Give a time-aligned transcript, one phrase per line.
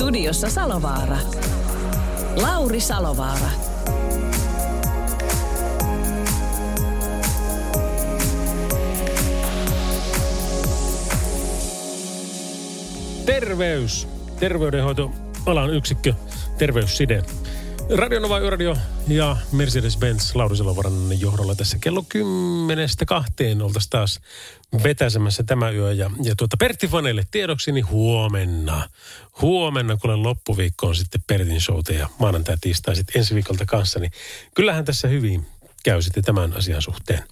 [0.00, 1.16] Studiossa Salovaara.
[2.42, 3.50] Lauri Salovaara.
[13.26, 14.08] Terveys.
[14.38, 15.10] Terveydenhoito
[15.46, 16.14] alan yksikkö.
[16.58, 17.22] Terveysside.
[17.96, 18.76] Radionova Yöradio
[19.10, 24.20] ja Mercedes-Benz Lauri Salovaran johdolla tässä kello kymmenestä kahteen oltaisiin taas
[24.82, 25.92] vetäsemässä tämä yö.
[25.92, 28.88] Ja, ja tuota Pertti Faneille tiedoksi, niin huomenna,
[29.40, 34.12] huomenna kun loppuviikko on sitten Pertin showta ja maanantai, tiistai sitten ensi viikolta kanssa, niin
[34.54, 35.46] kyllähän tässä hyvin
[35.84, 37.22] käy sitten tämän asian suhteen.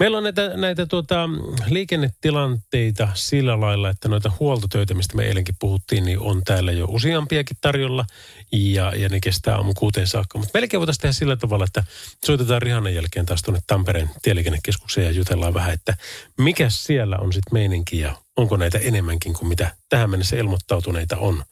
[0.00, 1.28] Meillä on näitä, näitä tuota,
[1.66, 7.56] liikennetilanteita sillä lailla, että noita huoltotöitä, mistä me eilenkin puhuttiin, niin on täällä jo useampiakin
[7.60, 8.04] tarjolla
[8.52, 10.38] ja, ja ne kestää aamu kuuteen saakka.
[10.38, 11.84] Mutta melkein voitaisiin tehdä sillä tavalla, että
[12.24, 15.96] soitetaan Rihannan jälkeen taas tuonne Tampereen tieliikennekeskukseen ja jutellaan vähän, että
[16.38, 21.44] mikä siellä on sitten meininki ja onko näitä enemmänkin kuin mitä tähän mennessä ilmoittautuneita on.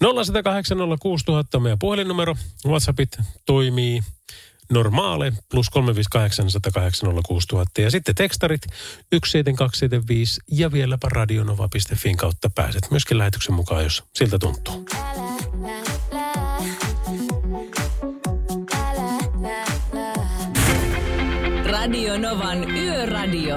[0.00, 2.36] 0108 06000 on meidän puhelinnumero.
[2.66, 4.02] WhatsAppit toimii
[4.72, 6.46] normaale plus 358
[7.78, 8.62] ja sitten tekstarit
[9.10, 14.84] 17275 ja vieläpä radionova.fin kautta pääset myöskin lähetyksen mukaan, jos siltä tuntuu.
[21.66, 23.56] Radio Novan Yöradio.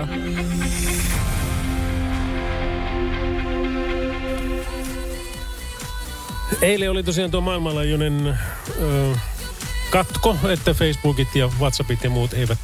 [6.62, 8.40] Eilen oli tosiaan tuo maailmanlaajuinen
[8.82, 9.16] ö,
[9.90, 12.58] katko, että Facebookit ja Whatsappit ja muut eivät,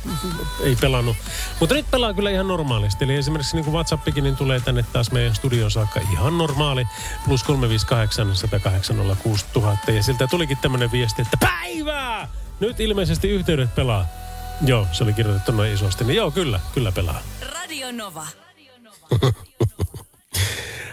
[0.64, 1.18] ei pelannut.
[1.60, 3.04] Mutta nyt pelaa kyllä ihan normaalisti.
[3.04, 6.88] Eli esimerkiksi niin kuin Whatsappikin niin tulee tänne taas meidän studion saakka ihan normaali.
[7.26, 8.98] Plus 358 108
[9.96, 12.28] Ja siltä tulikin tämmöinen viesti, että päivää!
[12.60, 14.06] Nyt ilmeisesti yhteydet pelaa.
[14.66, 16.04] Joo, se oli kirjoitettu noin isosti.
[16.04, 17.22] Niin joo, kyllä, kyllä pelaa.
[17.54, 18.28] Radio Nova.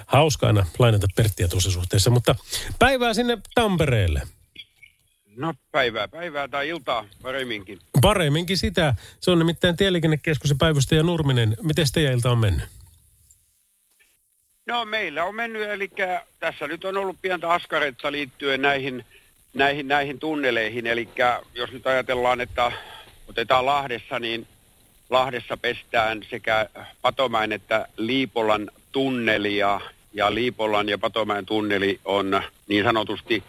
[0.07, 2.35] Hauska aina lainata Perttiä tuossa suhteessa, mutta
[2.79, 4.23] päivää sinne Tampereelle.
[5.37, 7.79] No päivää, päivää tai iltaa paremminkin.
[8.01, 8.95] Paremminkin sitä.
[9.21, 11.57] Se on nimittäin Tieliikennekeskus ja päivystäjä Nurminen.
[11.63, 12.65] Miten teidän ilta on mennyt?
[14.67, 15.91] No meillä on mennyt, eli
[16.41, 19.05] tässä nyt on ollut pientä askaretta liittyen näihin,
[19.55, 20.87] näihin, näihin tunneleihin.
[20.87, 21.09] Eli
[21.55, 22.73] jos nyt ajatellaan, että
[23.29, 24.47] otetaan Lahdessa, niin
[25.11, 26.69] Lahdessa pestään sekä
[27.03, 29.81] Patomäen että Liipolan tunnelia.
[30.15, 33.43] Ja Liipolan ja Patomäen tunneli on niin sanotusti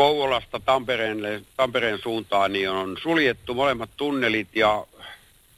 [0.00, 4.86] Kouvolasta Tampereen, Tampereen suuntaan niin on suljettu molemmat tunnelit ja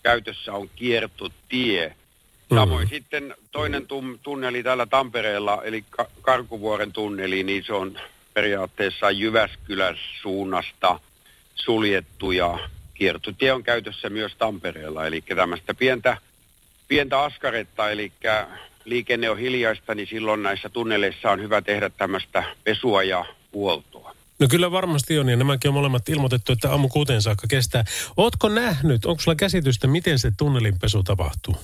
[0.03, 1.89] käytössä on kiertotie.
[1.89, 2.57] Mm-hmm.
[2.57, 7.99] Samoin sitten toinen tum- tunneli täällä Tampereella, eli Ka- Karkuvuoren tunneli, niin se on
[8.35, 11.01] periaatteessa Jyväskylän suunnasta
[11.55, 12.59] suljettu ja
[12.95, 15.07] kiertotie on käytössä myös Tampereella.
[15.07, 16.17] Eli tämmöistä pientä,
[16.89, 18.13] pientä askaretta, eli
[18.85, 24.22] liikenne on hiljaista, niin silloin näissä tunneleissa on hyvä tehdä tämmöistä pesua ja huoltoa.
[24.43, 27.85] No kyllä varmasti on, ja nämäkin on molemmat ilmoitettu, että aamu kuuteen saakka kestää.
[28.17, 31.57] Ootko nähnyt, onko sulla käsitystä, miten se tunnelinpesu tapahtuu?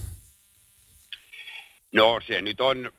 [1.92, 2.92] No se nyt on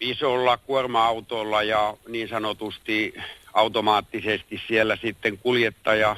[0.00, 3.14] isolla kuorma-autolla ja niin sanotusti
[3.52, 6.16] automaattisesti siellä sitten kuljettaja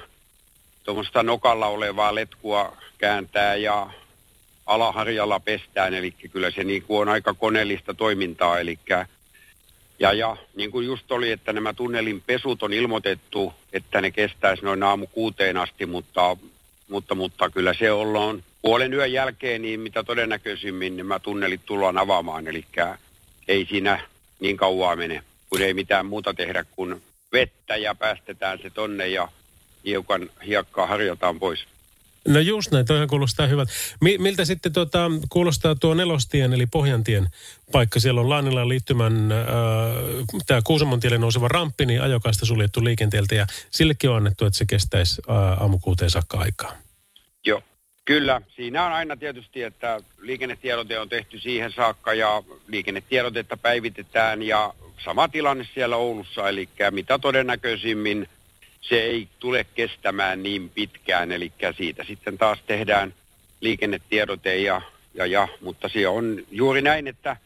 [0.82, 3.91] tuommoista nokalla olevaa letkua kääntää ja
[4.66, 8.78] alaharjalla pestään, eli kyllä se niin kuin on aika koneellista toimintaa, eli
[9.98, 14.64] ja, ja niin kuin just oli, että nämä tunnelin pesut on ilmoitettu, että ne kestäisi
[14.64, 16.36] noin aamu kuuteen asti, mutta,
[16.88, 22.48] mutta, mutta kyllä se ollaan puolen yön jälkeen, niin mitä todennäköisimmin nämä tunnelit tullaan avaamaan.
[22.48, 22.64] Eli
[23.48, 24.00] ei siinä
[24.41, 29.28] niin kauan mene, kun ei mitään muuta tehdä kuin vettä ja päästetään se tonne ja
[29.84, 31.65] hiukan hiekkaa harjataan pois.
[32.28, 33.72] No just näin, toihan kuulostaa hyvältä.
[34.00, 37.28] Miltä sitten tuota, kuulostaa tuo nelostien eli Pohjantien
[37.72, 38.00] paikka?
[38.00, 39.38] Siellä on Laanilan liittymän äh,
[40.47, 44.66] tämä Kuusamon tielle nouseva ramppi, niin ajokaista suljettu liikenteeltä ja sillekin on annettu, että se
[44.66, 46.72] kestäisi äh, aamukuuteen saakka aikaa.
[47.47, 47.62] Joo,
[48.04, 48.41] kyllä.
[48.56, 54.74] Siinä on aina tietysti, että liikennetiedote on tehty siihen saakka ja liikennetiedotetta päivitetään ja
[55.04, 58.28] sama tilanne siellä Oulussa, eli mitä todennäköisimmin–
[58.80, 63.15] se ei tule kestämään niin pitkään, eli siitä sitten taas tehdään
[63.60, 64.83] liikennetiedote ja,
[65.15, 67.36] ja, ja, mutta se on juuri näin, että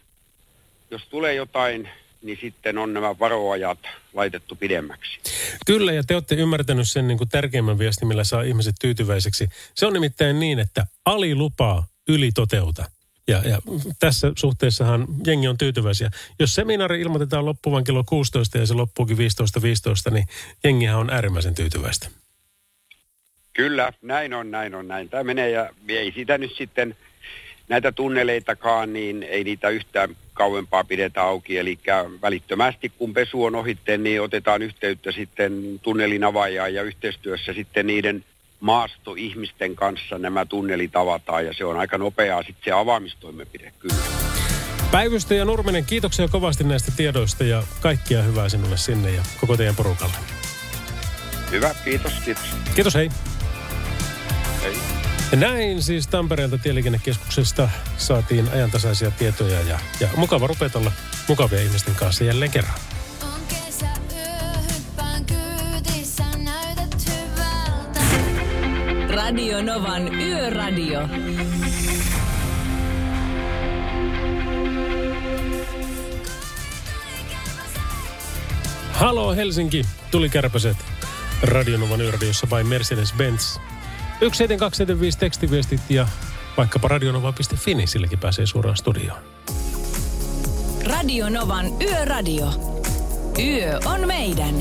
[0.90, 1.88] jos tulee jotain
[2.22, 3.78] niin sitten on nämä varoajat
[4.12, 5.18] laitettu pidemmäksi.
[5.66, 9.48] Kyllä, ja te olette ymmärtänyt sen niin kuin tärkeimmän viestin, millä saa ihmiset tyytyväiseksi.
[9.74, 12.84] Se on nimittäin niin, että alilupaa yli toteuta.
[13.28, 13.58] Ja, ja
[13.98, 16.10] tässä suhteessahan jengi on tyytyväisiä.
[16.38, 20.24] Jos seminaari ilmoitetaan loppuvan kello 16 ja se loppuukin 15.15, 15, niin
[20.64, 22.08] jengihän on äärimmäisen tyytyväistä.
[23.52, 25.08] Kyllä, näin on, näin on, näin.
[25.08, 26.96] Tämä menee ja ei sitä nyt sitten
[27.68, 31.58] näitä tunneleitakaan, niin ei niitä yhtään kauempaa pidetä auki.
[31.58, 31.78] Eli
[32.22, 38.24] välittömästi kun pesu on ohitteen, niin otetaan yhteyttä sitten tunnelin avaajaan ja yhteistyössä sitten niiden
[38.62, 43.94] maastoihmisten kanssa nämä tunnelit avataan ja se on aika nopeaa sitten se avaamistoimenpide kyllä.
[44.90, 50.14] Päivystäjä Nurminen, kiitoksia kovasti näistä tiedoista ja kaikkia hyvää sinulle sinne ja koko teidän porukalle.
[51.50, 52.44] Hyvä, kiitos, kiitos.
[52.74, 53.08] Kiitos, hei.
[54.62, 54.74] Hei.
[55.32, 60.92] Ja näin siis Tampereelta Tieliikennekeskuksesta saatiin ajantasaisia tietoja ja, ja mukava rupetella
[61.28, 62.74] mukavia ihmisten kanssa jälleen kerran.
[69.32, 71.00] Radio Novan Yöradio.
[78.92, 80.76] Halo Helsinki, tuli kärpäset.
[81.42, 83.60] Radionovan yöradiossa by Mercedes-Benz.
[84.20, 86.06] 17275 tekstiviestit ja
[86.56, 89.20] vaikkapa radionova.fi, niin silläkin pääsee suoraan studioon.
[90.86, 92.46] Radio Novan Yöradio.
[93.38, 94.54] Yö on meidän.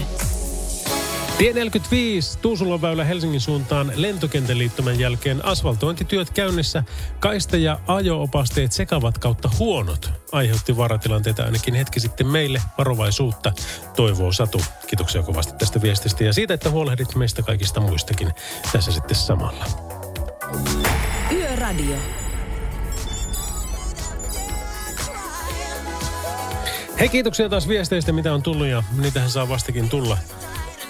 [1.41, 6.83] Tie 45 Tuusulan väylä Helsingin suuntaan lentokentän liittymän jälkeen asfaltointityöt käynnissä.
[7.19, 10.11] Kaista ja ajo-opasteet sekavat kautta huonot.
[10.31, 12.61] Aiheutti vaaratilanteita ainakin hetki sitten meille.
[12.77, 13.53] Varovaisuutta
[13.95, 14.61] toivoo Satu.
[14.87, 18.31] Kiitoksia kovasti tästä viestistä ja siitä, että huolehdit meistä kaikista muistakin
[18.71, 19.65] tässä sitten samalla.
[21.31, 21.97] Yöradio.
[26.99, 30.17] Hei, kiitoksia taas viesteistä, mitä on tullut ja niitähän saa vastakin tulla.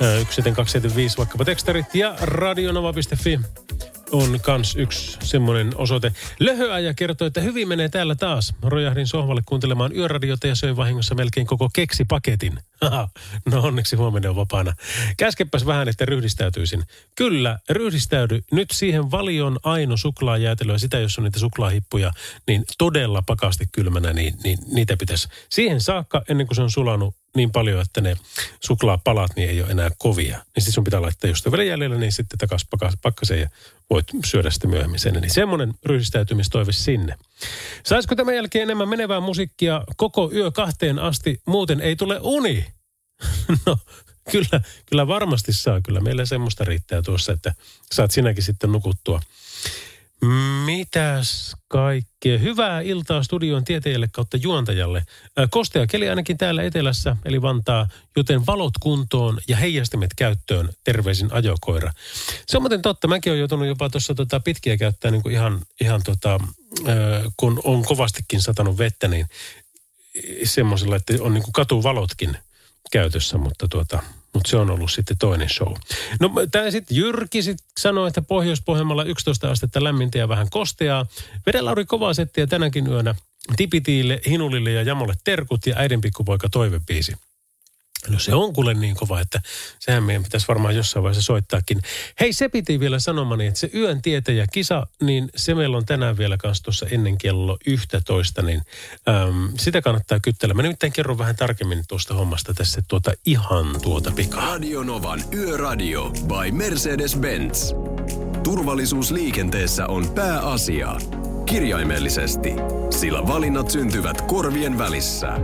[0.02, 3.40] Ö, 17275 vaikkapa tekstarit ja radionova.fi
[4.12, 6.12] on kans yksi semmoinen osoite.
[6.40, 8.54] Löhöäjä kertoo, että hyvin menee täällä taas.
[8.62, 12.60] Rojahdin sohvalle kuuntelemaan yöradiota ja söin vahingossa melkein koko keksipaketin.
[13.52, 14.74] No onneksi huomenna on vapaana.
[15.18, 16.84] Käskepäs vähän, että ryhdistäytyisin.
[17.16, 18.40] Kyllä, ryhdistäydy.
[18.52, 22.12] Nyt siihen valion aino suklaajäätelöä, sitä jos on niitä suklaahippuja,
[22.48, 27.16] niin todella pakasti kylmänä, niin, niin niitä pitäisi siihen saakka, ennen kuin se on sulanut
[27.36, 28.18] niin paljon, että ne
[28.60, 30.38] suklaapalat niin ei ole enää kovia.
[30.38, 32.70] Niin sitten sun pitää laittaa, on vielä jäljellä, niin sitten takaisin
[33.02, 33.50] pakkaseen ja
[33.90, 35.14] voit syödä sitten myöhemmin sen.
[35.14, 37.18] Niin semmoinen ryhdistäytymistoive sinne.
[37.84, 42.66] Saisiko tämän jälkeen enemmän menevää musiikkia koko yö kahteen asti, muuten ei tule uni?
[43.66, 43.78] no,
[44.32, 45.82] kyllä, kyllä varmasti saa.
[45.82, 47.54] Kyllä meillä semmoista riittää tuossa, että
[47.92, 49.22] saat sinäkin sitten nukuttua.
[50.66, 52.38] Mitäs kaikkea?
[52.38, 55.06] Hyvää iltaa studion tieteelle kautta juontajalle.
[55.50, 57.88] Kostea keli ainakin täällä etelässä, eli Vantaa,
[58.18, 60.70] joten valot kuntoon ja heijastimet käyttöön.
[60.84, 61.92] Terveisin ajokoira.
[62.48, 63.08] Se on muuten totta.
[63.08, 66.40] Mäkin olen joutunut jopa tuossa tota pitkiä käyttää niin kuin ihan, ihan tota,
[67.38, 69.26] kun on kovastikin satanut vettä, niin
[70.44, 72.38] semmoisella, että on niin kuin katuvalotkin
[72.92, 74.04] käytössä, mutta tuota,
[74.34, 75.74] mutta se on ollut sitten toinen show.
[76.20, 81.06] No tämä sitten Jyrki sit sanoi, että Pohjois-Pohjanmaalla 11 astetta lämmintä ja vähän kosteaa.
[81.46, 83.16] Vedelauri kovaa settiä tänäkin yönä.
[83.56, 87.14] Tipitiille, Hinulille ja Jamolle terkut ja äidin pikkupoika toivepiisi.
[88.10, 89.42] No se on kuule niin kova, että
[89.80, 91.82] sehän meidän pitäisi varmaan jossain vaiheessa soittaakin.
[92.20, 96.18] Hei, se piti vielä sanomani, että se yön tietäjä kisa, niin se meillä on tänään
[96.18, 98.62] vielä kanssa tuossa ennen kello 11, niin
[99.10, 100.54] äm, sitä kannattaa kyttellä.
[100.54, 104.46] Mä nimittäin kerron vähän tarkemmin tuosta hommasta tässä tuota ihan tuota pikaa.
[104.46, 107.76] Radio Novan Yöradio by Mercedes-Benz.
[108.44, 110.96] Turvallisuus liikenteessä on pääasia.
[111.46, 112.54] Kirjaimellisesti,
[112.90, 115.38] sillä valinnat syntyvät korvien välissä.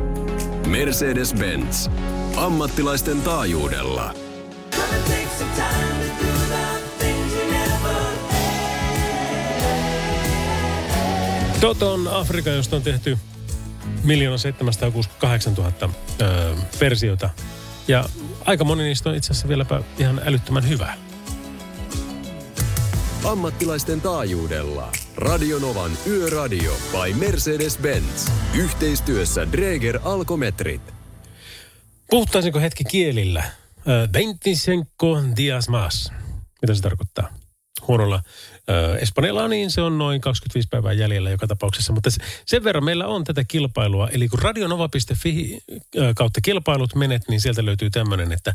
[0.68, 1.90] Mercedes-Benz.
[2.36, 4.14] Ammattilaisten taajuudella.
[11.62, 13.18] Toton Afrika, josta on tehty
[14.04, 15.72] 1 768 000
[16.22, 17.30] öö, versiota.
[17.88, 18.06] Ja
[18.46, 20.94] aika moni niistä on itse asiassa vieläpä ihan älyttömän hyvä.
[23.24, 24.92] Ammattilaisten taajuudella.
[25.18, 28.32] Radio Novan Yöradio by Mercedes-Benz.
[28.56, 30.82] Yhteistyössä Dreger Alkometrit.
[32.10, 33.44] Puhuttaisinko hetki kielillä?
[34.12, 34.72] 25
[35.38, 36.12] dias más.
[36.62, 37.37] Mitä se tarkoittaa?
[37.88, 38.22] Huonolla
[38.70, 41.94] ö, Espanjalla, niin se on noin 25 päivää jäljellä joka tapauksessa.
[41.94, 44.08] Mutta se- sen verran meillä on tätä kilpailua.
[44.10, 45.58] Eli kun radionova.fi
[45.98, 48.54] ö, kautta kilpailut menet, niin sieltä löytyy tämmöinen, että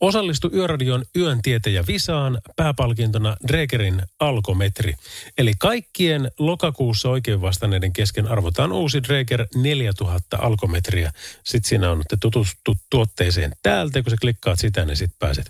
[0.00, 4.94] osallistu Yöradion yön tietejä visaan pääpalkintona Dregerin alkometri.
[5.38, 11.12] Eli kaikkien lokakuussa oikein vastanneiden kesken arvotaan uusi Dreger 4000 alkometriä.
[11.44, 15.46] Sitten siinä on, että tutustu tuotteeseen täältä, kun sä klikkaat sitä, niin sitten pääset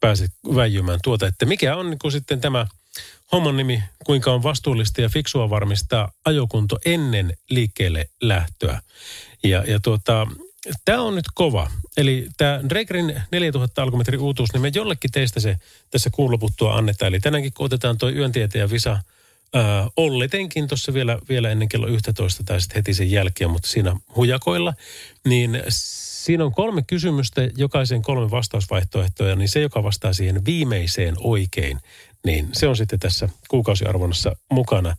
[0.00, 2.66] pääset väijymään tuota, että mikä on niin sitten tämä
[3.32, 8.82] homman nimi, kuinka on vastuullista ja fiksua varmistaa ajokunto ennen liikkeelle lähtöä.
[9.44, 10.26] Ja, ja tuota,
[10.84, 11.70] tämä on nyt kova.
[11.96, 15.56] Eli tämä Dregerin 4000 alkometri uutuus, niin me jollekin teistä se
[15.90, 17.08] tässä kuun loputtua annetaan.
[17.08, 18.98] Eli tänäänkin kun otetaan tuo yöntieteen visa
[19.54, 23.96] ää, ollitenkin tuossa vielä, vielä ennen kello 11 tai sitten heti sen jälkeen, mutta siinä
[24.16, 24.74] hujakoilla,
[25.24, 25.62] niin
[26.24, 31.80] siinä on kolme kysymystä, jokaisen kolme vastausvaihtoehtoja, niin se, joka vastaa siihen viimeiseen oikein,
[32.24, 34.96] niin se on sitten tässä kuukausiarvonnassa mukana.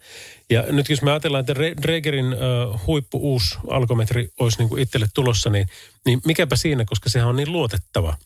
[0.50, 4.82] Ja nyt jos me ajatellaan, että Re- Dregerin äh, huippu uusi alkometri olisi niin kuin
[4.82, 5.68] itselle tulossa, niin,
[6.06, 8.18] niin mikäpä siinä, koska sehän on niin luotettava.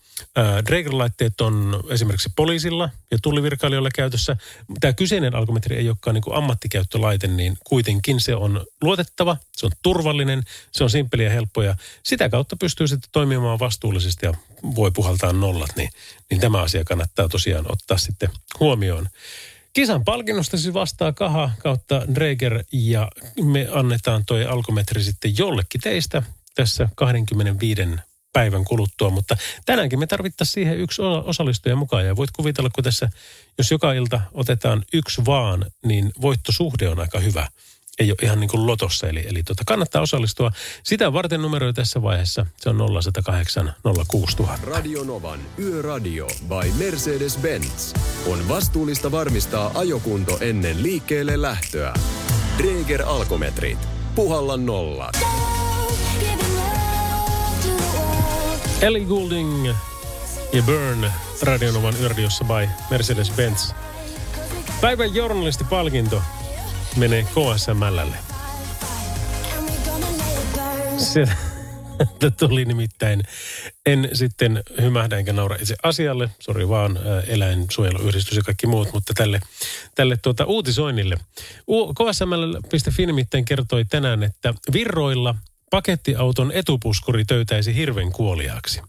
[0.70, 4.38] Drager-laitteet on esimerkiksi poliisilla ja tullivirkailijoilla käytössä.
[4.80, 10.44] Tämä kyseinen alkometri ei olekaan niin ammattikäyttölaite, niin kuitenkin se on luotettava, se on turvallinen,
[10.72, 14.34] se on simppeli ja helppo ja sitä kautta pystyy sitten toimimaan vastuullisesti ja
[14.76, 15.90] voi puhaltaa nollat, niin,
[16.30, 18.30] niin tämä asia kannattaa tosiaan ottaa sitten
[18.60, 19.10] huomioon.
[19.74, 23.12] Kisan palkinnosta siis vastaa Kaha kautta Dreger ja
[23.44, 26.24] me annetaan toi alkometri sitten jollekin teistä
[26.56, 27.82] tässä 25
[28.36, 33.10] päivän kuluttua, mutta tänäänkin me tarvittaisiin siihen yksi osallistuja mukaan ja voit kuvitella, kun tässä,
[33.58, 37.48] jos joka ilta otetaan yksi vaan, niin voittosuhde on aika hyvä.
[38.00, 40.52] Ei ole ihan niin kuin lotossa, eli, eli tota, kannattaa osallistua.
[40.84, 43.74] Sitä varten numero tässä vaiheessa, se on 0108
[44.08, 44.66] 06000.
[44.66, 51.94] Radionovan Yöradio by Mercedes-Benz on vastuullista varmistaa ajokunto ennen liikkeelle lähtöä.
[52.58, 53.80] Dreger Alkometrit.
[54.16, 55.12] Puhalla nolla.
[58.82, 59.68] Ellie Goulding
[60.54, 63.74] ja Burn Radionovan yöradiossa by Mercedes-Benz.
[64.82, 66.22] Päivän journalistipalkinto
[66.96, 68.18] menee KSMLlle.
[70.98, 73.24] Sieltä tuli nimittäin,
[73.86, 79.14] en sitten hymähdä enkä naura itse asialle, sori vaan ää, eläinsuojeluyhdistys ja kaikki muut, mutta
[79.14, 79.42] tälle,
[79.96, 81.18] tälle tuota uutisoinnille.
[81.98, 85.36] KSML.fi nimittäin kertoi tänään, että virroilla
[85.72, 88.82] pakettiauton etupuskuri töytäisi hirven kuoliaaksi.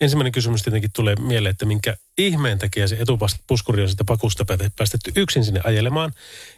[0.00, 4.44] Ensimmäinen kysymys tietenkin tulee mieleen, että minkä ihmeen takia se etupuskuri on sitä pakusta
[4.76, 6.12] päästetty yksin sinne ajelemaan.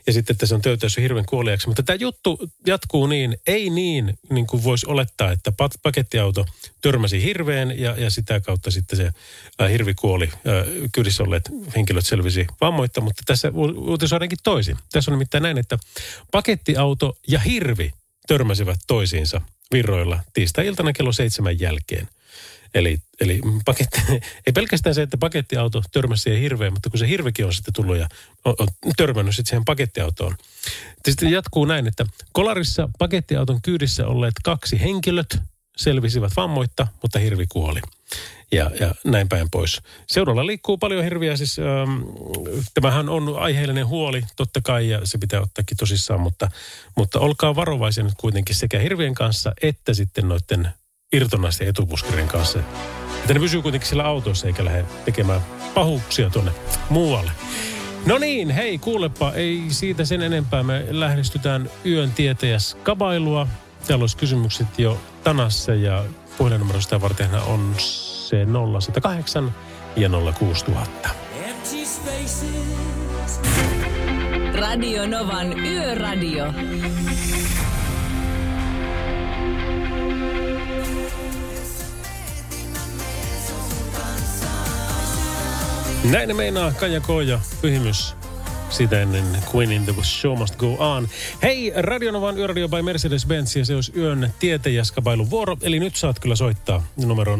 [0.06, 1.68] Ja sitten, että se on töytäys hirven kuoliaksi.
[1.68, 6.46] Mutta tämä juttu jatkuu niin, ei niin, niin kuin voisi olettaa, että pakettiauto
[6.82, 9.10] törmäsi hirveen ja, ja sitä kautta sitten se
[9.58, 10.30] ää, hirvi kuoli.
[10.92, 14.76] Kyydissä olleet henkilöt selvisi vammoitta, mutta tässä uutisoidaankin toisin.
[14.92, 15.78] Tässä on nimittäin näin, että
[16.30, 17.92] pakettiauto ja hirvi
[18.28, 19.40] törmäsivät toisiinsa
[19.72, 22.08] virroilla tiistai-iltana kello seitsemän jälkeen.
[22.74, 24.00] Eli, eli paketti,
[24.46, 27.96] ei pelkästään se, että pakettiauto törmäsi siihen hirveen, mutta kun se hirvikin on sitten tullut
[27.96, 28.08] ja
[28.44, 30.36] on, on törmännyt sitten siihen pakettiautoon.
[31.08, 35.38] Sitten jatkuu näin, että kolarissa pakettiauton kyydissä olleet kaksi henkilöt
[35.76, 37.80] selvisivät vammoitta, mutta hirvi kuoli.
[38.54, 39.80] Ja, ja näin päin pois.
[40.06, 42.02] Seudulla liikkuu paljon hirviä, siis ähm,
[42.74, 46.50] tämähän on aiheellinen huoli totta kai ja se pitää ottaakin tosissaan, mutta,
[46.96, 50.68] mutta olkaa varovaisia nyt kuitenkin sekä hirvien kanssa että sitten noiden
[51.12, 52.58] irtonaisten etupuskarien kanssa.
[53.20, 55.40] Että ne pysyy kuitenkin siellä autossa eikä lähde tekemään
[55.74, 56.52] pahuuksia tuonne
[56.90, 57.32] muualle.
[58.06, 60.62] No niin, hei kuulepa, ei siitä sen enempää.
[60.62, 63.48] Me lähestytään yön tietäjäs kabailua.
[63.86, 66.04] Täällä olisi kysymykset jo tanassa ja
[66.38, 67.74] puhelinnumero sitä varten on
[68.34, 69.54] se 0108
[69.96, 71.08] ja 06000.
[74.54, 76.44] Radio Novan Yöradio.
[86.10, 88.16] Näin ne meinaa Kaja K ja Pyhimys
[88.74, 91.08] sitä ennen Queen in the Show Must Go On.
[91.42, 95.56] Hei, Radionovan Yöradio by Mercedes-Benz ja se olisi yön tietäjäskabailun vuoro.
[95.62, 97.38] Eli nyt saat kyllä soittaa numero 0806000.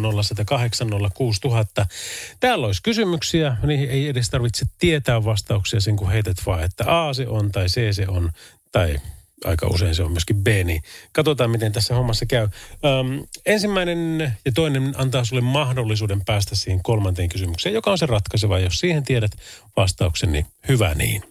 [2.41, 7.13] Täällä olisi kysymyksiä, niihin ei edes tarvitse tietää vastauksia sen kun heität vaan, että A
[7.13, 8.31] se on tai C se on
[8.73, 8.97] tai
[9.45, 12.49] aika usein se on myöskin B, niin katsotaan miten tässä hommassa käy.
[12.85, 18.59] Öm, ensimmäinen ja toinen antaa sulle mahdollisuuden päästä siihen kolmanteen kysymykseen, joka on se ratkaiseva.
[18.59, 19.33] Jos siihen tiedät
[19.77, 21.23] vastauksen, niin hyvä niin.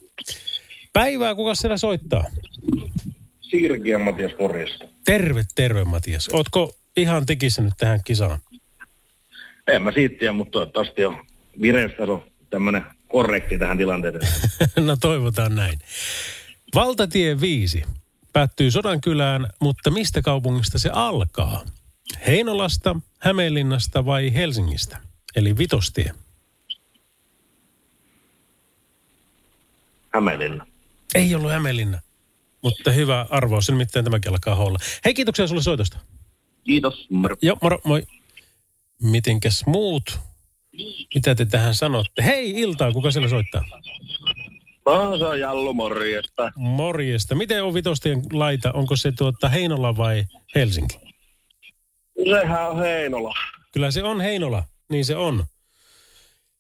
[0.94, 2.26] Päivää, kuka siellä soittaa?
[3.42, 4.86] Sirki ja Matias Porista.
[5.06, 6.30] Terve, terve Matias.
[6.34, 8.40] Ootko ihan tekissä nyt tähän kisaan?
[9.68, 11.26] En mä siitä tiedä, mutta toivottavasti on
[11.62, 14.34] vireystaso tämmönen korrekti tähän tilanteeseen.
[14.88, 15.80] no toivotaan näin.
[16.76, 17.84] Valtatie 5
[18.34, 21.66] päättyy Sodankylään, mutta mistä kaupungista se alkaa?
[22.28, 24.98] Heinolasta, Hämeenlinnasta vai Helsingistä?
[25.36, 26.12] Eli vitostie.
[30.14, 30.68] Hämeenlinna.
[31.16, 32.00] Ei ollut Hämeenlinna.
[32.62, 34.80] Mutta hyvä arvaus, nimittäin tämäkin alkaa olla.
[35.06, 35.98] Hei, kiitoksia sulle soitosta.
[36.64, 37.08] Kiitos.
[37.10, 37.36] Moro.
[37.42, 38.04] Joo, moro, moi.
[39.02, 40.20] Mitenkäs muut?
[41.16, 42.24] Mitä te tähän sanotte?
[42.24, 43.66] Hei, iltaa, kuka siellä soittaa?
[44.86, 46.52] On Jallu morjesta.
[46.56, 47.36] Morjesta.
[47.36, 48.72] Miten on vitostien laita?
[48.72, 50.24] Onko se tuota Heinola vai
[50.56, 50.98] Helsinki?
[52.30, 53.34] Sehän on Heinola.
[53.74, 55.46] Kyllä se on Heinola, niin se on.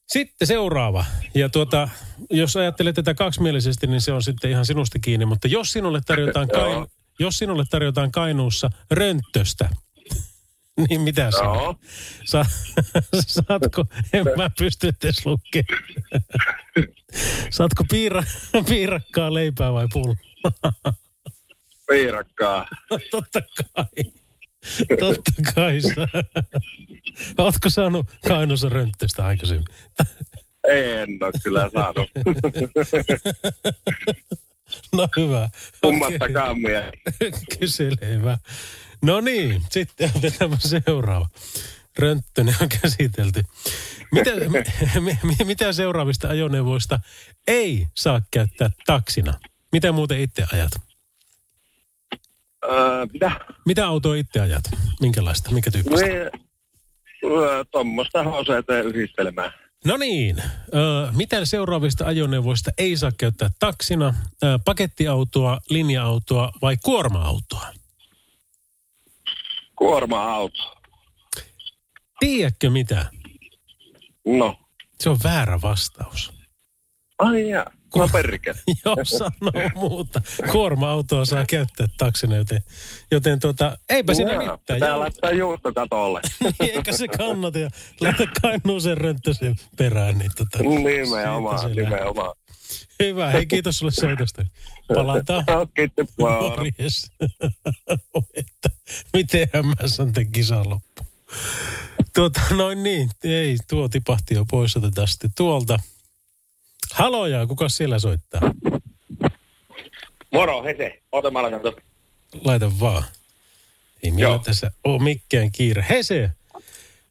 [0.07, 1.05] Sitten seuraava.
[1.35, 1.89] Ja tuota,
[2.29, 5.25] jos ajattelet tätä kaksimielisesti, niin se on sitten ihan sinusta kiinni.
[5.25, 6.85] Mutta jos sinulle tarjotaan, kain,
[7.19, 9.69] jos sinulle tarjotaan Kainuussa rönttöstä,
[10.89, 11.37] niin mitä se?
[11.43, 11.75] Joo.
[12.25, 12.45] Sa,
[13.27, 15.83] saatko, en mä pysty edes lukemaan.
[17.49, 18.23] Saatko piira,
[18.69, 20.15] piirakkaa leipää vai pullaa?
[21.87, 22.67] Piirakkaa.
[23.11, 23.41] Totta
[23.75, 24.11] kai.
[24.99, 26.07] Totta kai sä.
[27.37, 29.65] Ootko saanut Kainuussa rönttöstä aikaisemmin?
[30.67, 32.09] En ole kyllä saanut.
[34.95, 35.49] No hyvä.
[35.81, 36.91] Kummastakaan mie.
[37.59, 38.37] Kyselevä.
[39.03, 41.29] No niin, sitten otetaan seuraava.
[41.99, 43.43] Rönttönen on käsitelty.
[44.11, 44.31] Mitä,
[44.99, 46.99] mi, mi, mitä seuraavista ajoneuvoista
[47.47, 49.33] ei saa käyttää taksina?
[49.71, 50.71] Mitä muuten itse ajat?
[52.65, 53.31] Öö, mitä?
[53.65, 54.63] Mitä autoa itse ajat?
[55.01, 55.51] Minkälaista?
[55.51, 56.05] Mikä tyyppistä?
[56.05, 56.29] Niin,
[57.23, 59.51] öö, tuommoista HCT-yhdistelmää.
[59.85, 64.13] No niin, ö, mitä seuraavista ajoneuvoista ei saa käyttää taksina?
[64.65, 67.82] Pakettiautoa, linja-autoa vai kuorma-autoa?
[69.83, 70.77] Kuorma-auto.
[72.19, 73.05] Tiedätkö mitä?
[74.25, 74.55] No.
[74.99, 76.33] Se on väärä vastaus.
[77.19, 77.71] Ai jaa.
[77.95, 78.55] No perkele.
[78.85, 80.21] Joo, sanoo muuta.
[80.51, 82.63] Kuorma-autoa saa käyttää taksina, joten,
[83.11, 84.79] joten tuota, eipä siinä Jaa, mitään.
[84.79, 84.99] Tää Joo.
[84.99, 86.21] laittaa juusto katolle.
[86.59, 87.69] Eikä se kannata ja
[88.01, 90.17] laita kainuuseen rönttösen perään.
[90.17, 92.35] Niin tota, nimenomaan, nimenomaan.
[92.99, 94.45] Hyvä, hei kiitos sulle soitosta.
[94.87, 95.43] Palataan.
[95.47, 96.07] No, Kiitos.
[96.19, 97.11] Morjes.
[99.13, 101.03] mitenhän mä saan tämän kisan loppu.
[102.15, 103.09] Tuota, noin niin.
[103.23, 104.77] Ei, tuo tipahti jo pois.
[104.77, 105.79] Otetaan sitten tuolta.
[106.93, 108.41] Haloja, kuka siellä soittaa?
[110.33, 111.01] Moro, Hese.
[111.11, 111.81] Ota mä tuosta.
[112.43, 113.03] Laita vaan.
[114.03, 114.39] Ei meillä Joo.
[114.39, 115.85] tässä ole mikään kiire.
[115.89, 116.31] Hese,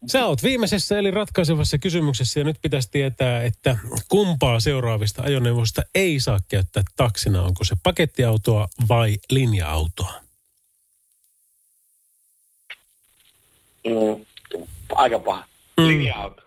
[0.06, 3.76] sä oot viimeisessä eli ratkaisevassa kysymyksessä ja nyt pitäisi tietää, että
[4.08, 7.42] kumpaa seuraavista ajoneuvoista ei saa käyttää taksina.
[7.42, 10.21] Onko se pakettiautoa vai linja-autoa?
[13.86, 14.26] Mm,
[14.94, 15.44] aika paha.
[15.80, 15.86] Mm.
[15.88, 16.42] Linja-auto.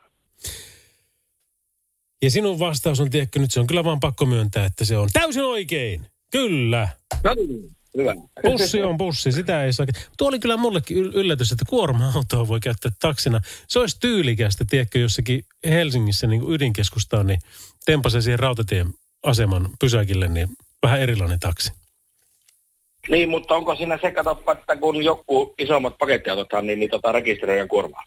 [2.21, 5.09] Ja sinun vastaus on, tiedätkö, nyt se on kyllä vaan pakko myöntää, että se on
[5.13, 6.05] täysin oikein.
[6.31, 6.89] Kyllä.
[7.23, 8.15] No niin, hyvä.
[8.41, 9.85] Bussi on bussi, sitä ei saa.
[10.17, 13.41] Tuo oli kyllä mullekin yl- yllätys, että kuorma-autoa voi käyttää taksina.
[13.67, 17.39] Se olisi tyylikästä, tiedätkö, jossakin Helsingissä niin ydinkeskustaan, niin
[17.85, 18.93] tempase siihen rautatien
[19.23, 20.49] aseman pysäkille, niin
[20.83, 21.71] vähän erilainen taksi.
[23.09, 27.11] Niin, mutta onko siinä se, katsoppa, että kun joku isommat pakettiautot on, niin, niin tota
[27.11, 28.03] rekisteröidään kuormaa.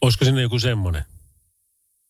[0.00, 1.04] Olisiko sinne joku semmoinen?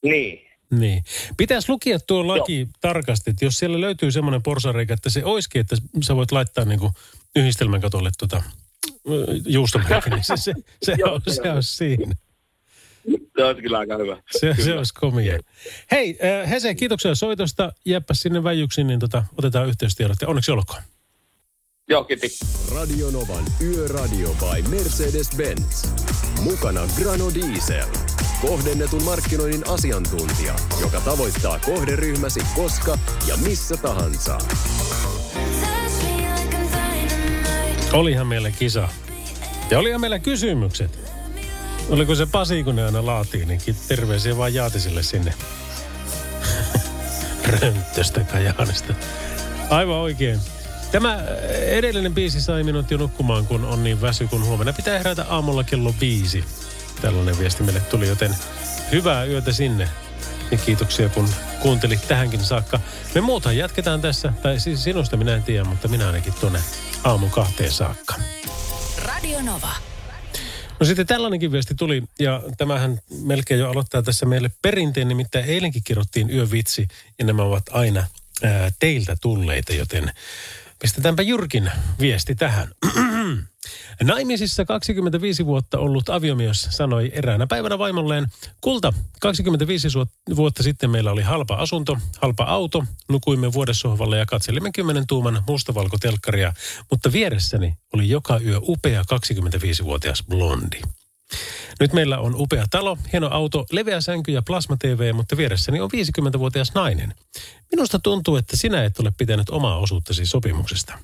[0.03, 0.47] Niin.
[0.71, 1.05] Niin.
[1.37, 2.69] Pitäisi lukia tuo laki Joo.
[2.81, 6.91] tarkasti, että jos siellä löytyy semmoinen porsareikä, että se olisikin, että sä voit laittaa niinku
[7.37, 8.43] yhdistelmän katolle tota,
[9.47, 12.15] juustomerkki, niin se, se, se, on, se on siinä.
[13.37, 14.17] Se olisi kyllä aika hyvä.
[14.31, 14.79] Se, se Kyllä.
[14.79, 15.39] olisi komia.
[15.91, 17.73] Hei, äh, Hese, kiitoksia soitosta.
[17.85, 20.83] Jääpä sinne väijyksiin, niin tota, otetaan yhteystiedot ja onneksi olkoon.
[22.75, 25.89] Radio Novan Yöradio by Mercedes-Benz.
[26.43, 27.89] Mukana Grano Diesel.
[28.43, 32.99] Kohdennetun markkinoinnin asiantuntija, joka tavoittaa kohderyhmäsi koska
[33.29, 34.39] ja missä tahansa.
[37.93, 38.89] Olihan meillä kisa.
[39.71, 40.99] Ja olihan meillä kysymykset.
[41.89, 45.35] Oliko se Pasi, kun ne aina laatii, niin terveisiä vaan Jaatisille sinne.
[47.61, 48.95] Rönttöstä Kajaanista.
[49.71, 50.41] Aivan oikein.
[50.93, 51.19] Tämä
[51.67, 55.65] edellinen biisi sai minut jo nukkumaan, kun on niin väsy, kun huomenna pitää herätä aamulla
[55.65, 56.45] kello viisi.
[57.01, 58.37] Tällainen viesti meille tuli, joten
[58.93, 59.89] hyvää yötä sinne.
[60.51, 61.29] Ja kiitoksia, kun
[61.63, 62.81] kuuntelit tähänkin saakka.
[63.15, 66.61] Me muuta jatketaan tässä, tai siis sinusta minä en tiedä, mutta minä ainakin tuonne
[67.05, 68.15] aamun kahteen saakka.
[69.05, 69.73] Radio Nova.
[70.81, 75.83] No sitten tällainenkin viesti tuli, ja tämähän melkein jo aloittaa tässä meille perinteen, nimittäin eilenkin
[75.85, 78.07] kirjoittiin yövitsi, ja nämä ovat aina
[78.43, 80.13] ää, teiltä tulleita, joten
[80.83, 82.69] Pistetäänpä Jyrkin viesti tähän.
[84.03, 88.27] Naimisissa 25 vuotta ollut aviomies sanoi eräänä päivänä vaimolleen,
[88.61, 94.71] Kulta, 25 suot- vuotta sitten meillä oli halpa asunto, halpa auto, nukuimme vuodessohvalle ja katselimme
[94.75, 96.53] 10 tuuman mustavalkotelkkaria,
[96.91, 100.81] mutta vieressäni oli joka yö upea 25-vuotias blondi.
[101.81, 106.75] Nyt meillä on upea talo, hieno auto, leveä sänky ja plasma-TV, mutta vieressäni on 50-vuotias
[106.75, 107.15] nainen.
[107.73, 110.99] Minusta tuntuu, että sinä et ole pitänyt omaa osuuttasi sopimuksesta.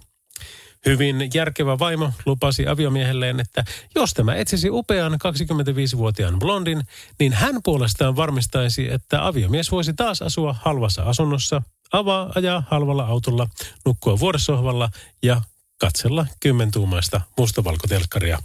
[0.86, 6.82] Hyvin järkevä vaimo lupasi aviomiehelleen, että jos tämä etsisi upean 25-vuotiaan blondin,
[7.18, 11.62] niin hän puolestaan varmistaisi, että aviomies voisi taas asua halvassa asunnossa,
[11.92, 13.48] avaa, ajaa halvalla autolla,
[13.84, 14.90] nukkua vuodessohvalla
[15.22, 15.40] ja
[15.78, 18.38] katsella kymmentuumaista mustavalkotelkkaria.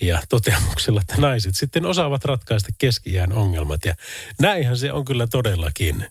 [0.00, 3.84] Ja toteamuksella, että naiset sitten osaavat ratkaista keski ongelmat.
[3.84, 3.94] Ja
[4.40, 6.06] näinhän se on kyllä todellakin.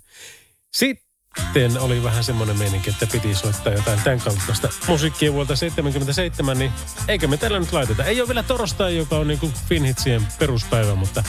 [0.74, 6.72] Sitten oli vähän semmoinen meininki, että piti soittaa jotain tämän kaltaista musiikkia vuodelta 77, niin
[7.08, 8.04] eikö me tällä nyt laiteta.
[8.04, 11.24] Ei ole vielä torstai, joka on niin kuin Finhitsien peruspäivä, mutta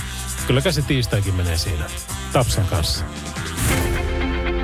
[0.47, 1.85] kyllä se tiistaikin menee siinä
[2.33, 3.05] Tapsan kanssa.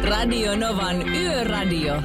[0.05, 2.03] Radio Novan Yöradio.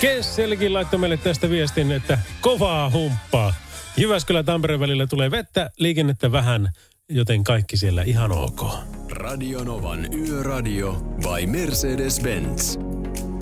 [0.00, 3.54] Kesselkin laittoi meille tästä viestin, että kovaa humppaa.
[3.96, 6.70] Jyväskylä Tampereen välillä tulee vettä, liikennettä vähän,
[7.08, 8.62] joten kaikki siellä ihan ok.
[9.10, 12.80] Radionovan Yöradio by Mercedes-Benz.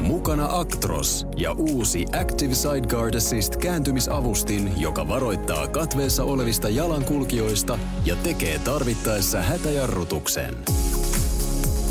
[0.02, 8.58] Mukana Actros ja uusi Active Sideguard Assist kääntymisavustin, joka varoittaa katveessa olevista jalankulkijoista ja tekee
[8.58, 10.54] tarvittaessa hätäjarrutuksen.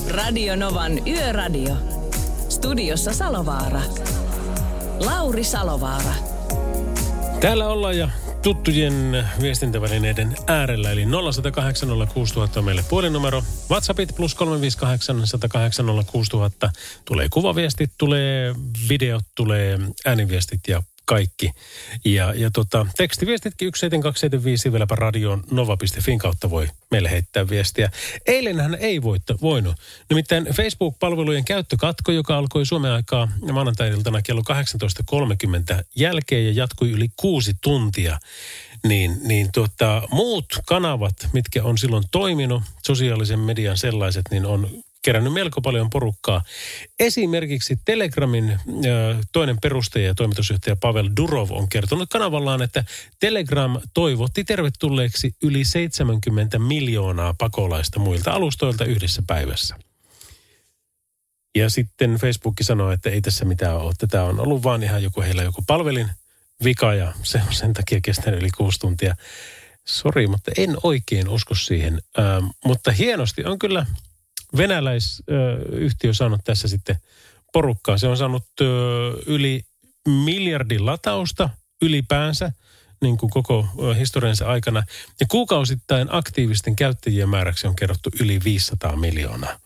[0.10, 1.76] Radio Novan Yöradio.
[2.50, 3.82] Studiossa Salovaara.
[5.00, 6.14] Lauri Salovaara.
[7.40, 8.10] Täällä ollaan ja
[8.44, 12.00] tuttujen viestintävälineiden äärellä, eli 0108 on
[12.62, 13.44] meille puhelinnumero.
[13.70, 15.90] WhatsAppit plus 358 108
[17.06, 18.56] Tulee kuvaviestit, tulee
[18.90, 21.52] videot, tulee ääniviestit ja kaikki.
[22.06, 27.92] Ja, ja tota, tekstiviestitkin 17275 vieläpä radio nova.fin kautta voi meille heittää viestiä.
[28.26, 29.76] Eilen hän ei voitto, voinut.
[30.10, 34.42] Nimittäin Facebook-palvelujen käyttökatko, joka alkoi Suomen aikaa maanantai-iltana kello
[35.78, 38.20] 18.30 jälkeen ja jatkui yli kuusi tuntia,
[38.88, 44.70] niin, niin tota, muut kanavat, mitkä on silloin toiminut, sosiaalisen median sellaiset, niin on
[45.08, 46.42] kerännyt melko paljon porukkaa.
[47.00, 48.60] Esimerkiksi Telegramin
[49.32, 52.84] toinen perustaja ja toimitusjohtaja Pavel Durov on kertonut kanavallaan, että
[53.20, 59.76] Telegram toivotti tervetulleeksi yli 70 miljoonaa pakolaista muilta alustoilta yhdessä päivässä.
[61.56, 63.94] Ja sitten Facebook sanoi, että ei tässä mitään ole.
[64.10, 66.10] Tämä on ollut vaan ihan joku heillä joku palvelin
[66.64, 69.16] vika ja se on sen takia kestänyt yli kuusi tuntia.
[69.86, 72.02] Sori, mutta en oikein usko siihen.
[72.18, 72.22] Ö,
[72.66, 73.86] mutta hienosti on kyllä
[74.58, 76.98] venäläisyhtiö saanut tässä sitten
[77.54, 77.98] porukkaa.
[77.98, 78.46] Se on saanut
[79.26, 79.62] yli
[80.08, 81.50] miljardin latausta
[81.82, 82.52] ylipäänsä
[83.02, 83.68] niin kuin koko
[84.00, 84.84] historiansa aikana.
[85.20, 89.60] Ja kuukausittain aktiivisten käyttäjien määräksi on kerrottu yli 500 miljoonaa.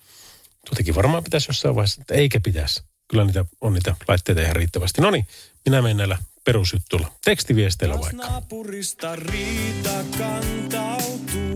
[0.65, 2.83] Tuotakin varmaan pitäisi jossain vaiheessa, että eikä pitäisi.
[3.07, 5.01] Kyllä niitä on niitä laitteita ihan riittävästi.
[5.01, 5.27] No niin,
[5.65, 7.11] minä menen näillä perusjuttuilla.
[7.25, 8.27] Tekstiviesteillä vaikka.
[8.27, 11.55] Naapurista riita kantautuu.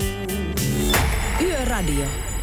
[1.42, 2.35] Yöradio.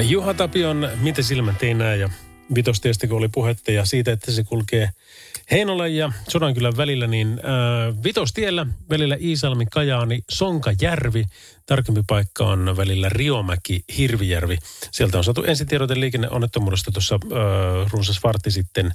[0.00, 2.10] Juha Tapion Miten silmät ei ja
[2.54, 4.90] vitostiestä kun oli puhetta ja siitä, että se kulkee
[5.50, 11.24] Heinolan ja Sodankylän välillä, niin äh, vitostiellä välillä Iisalmi, Kajaani, Sonkajärvi.
[11.66, 14.58] Tarkempi paikka on välillä Riomäki, Hirvijärvi.
[14.90, 18.92] Sieltä on saatu ensitiedote liikenneonnettomuudesta tuossa äh, runsas vartti sitten.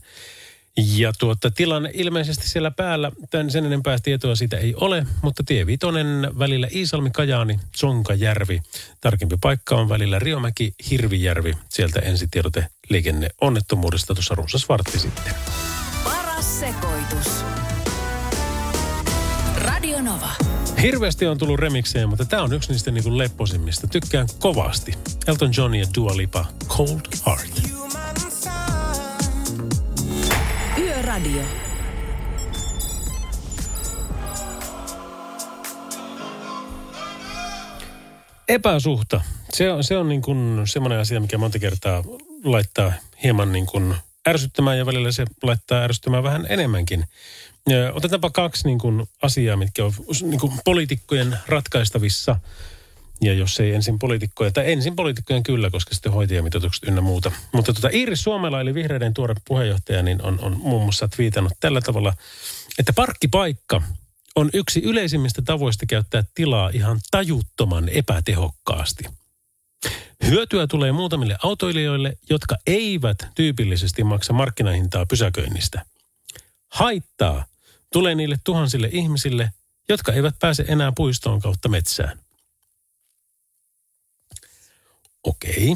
[0.77, 5.65] Ja tuota, tilanne ilmeisesti siellä päällä, tämän sen enempää tietoa siitä ei ole, mutta tie
[5.65, 8.61] vitonen välillä Iisalmi, Kajaani, Sonkajärvi.
[9.01, 11.53] Tarkempi paikka on välillä Riomäki, Hirvijärvi.
[11.69, 15.33] Sieltä ensitiedote liikenneonnettomuudesta tuossa runsas vartti sitten.
[16.03, 17.27] Paras sekoitus.
[19.57, 20.29] Radio Nova.
[20.81, 23.87] Hirveästi on tullut remiksejä, mutta tämä on yksi niistä niinku lepposimmista.
[23.87, 24.93] Tykkään kovasti.
[25.27, 27.83] Elton John ja Dua Lipa, Cold Heart.
[31.13, 31.41] Yöradio.
[38.47, 39.21] Epäsuhta.
[39.53, 42.03] Se on, se on niin kuin semmoinen asia, mikä monta kertaa
[42.43, 43.95] laittaa hieman niin kuin
[44.27, 47.05] ärsyttämään ja välillä se laittaa ärsyttämään vähän enemmänkin.
[47.93, 52.35] Otetaanpa kaksi niin kuin asiaa, mitkä on niin kuin poliitikkojen ratkaistavissa.
[53.21, 57.31] Ja jos ei ensin poliitikkoja, tai ensin poliitikkojen kyllä, koska sitten hoitajamitoitukset ynnä muuta.
[57.51, 61.81] Mutta tuota, Iiris Suomela, eli vihreiden tuore puheenjohtaja, niin on, on muun muassa twiitannut tällä
[61.81, 62.13] tavalla,
[62.79, 63.81] että parkkipaikka
[64.35, 69.03] on yksi yleisimmistä tavoista käyttää tilaa ihan tajuttoman epätehokkaasti.
[70.25, 75.85] Hyötyä tulee muutamille autoilijoille, jotka eivät tyypillisesti maksa markkinahintaa pysäköinnistä.
[76.71, 77.45] Haittaa
[77.93, 79.51] tulee niille tuhansille ihmisille,
[79.89, 82.22] jotka eivät pääse enää puistoon kautta metsään.
[85.23, 85.75] Okei.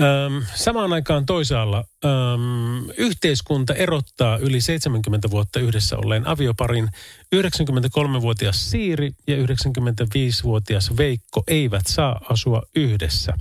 [0.00, 6.88] Öm, samaan aikaan toisaalla öm, yhteiskunta erottaa yli 70 vuotta yhdessä olleen avioparin.
[7.36, 13.32] 93-vuotias Siiri ja 95-vuotias Veikko eivät saa asua yhdessä.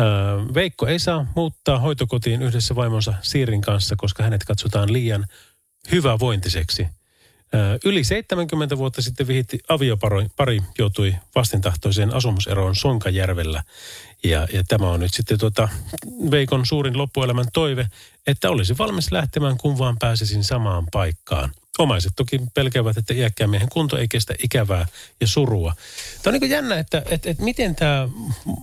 [0.00, 5.26] Öm, Veikko ei saa muuttaa hoitokotiin yhdessä vaimonsa Siirin kanssa, koska hänet katsotaan liian
[5.92, 6.88] hyvävointiseksi.
[7.84, 13.62] Yli 70 vuotta sitten vihitti aviopari pari joutui vastentahtoiseen asumuseroon Sonkajärvellä.
[14.24, 15.68] Ja, ja tämä on nyt sitten tuota
[16.30, 17.86] Veikon suurin loppuelämän toive,
[18.26, 21.50] että olisi valmis lähtemään, kun vaan pääsisin samaan paikkaan.
[21.78, 24.86] Omaiset toki pelkäävät, että iäkkään miehen kunto ei kestä ikävää
[25.20, 25.74] ja surua.
[26.22, 28.08] Tämä on niin jännä, että, että, että miten tämä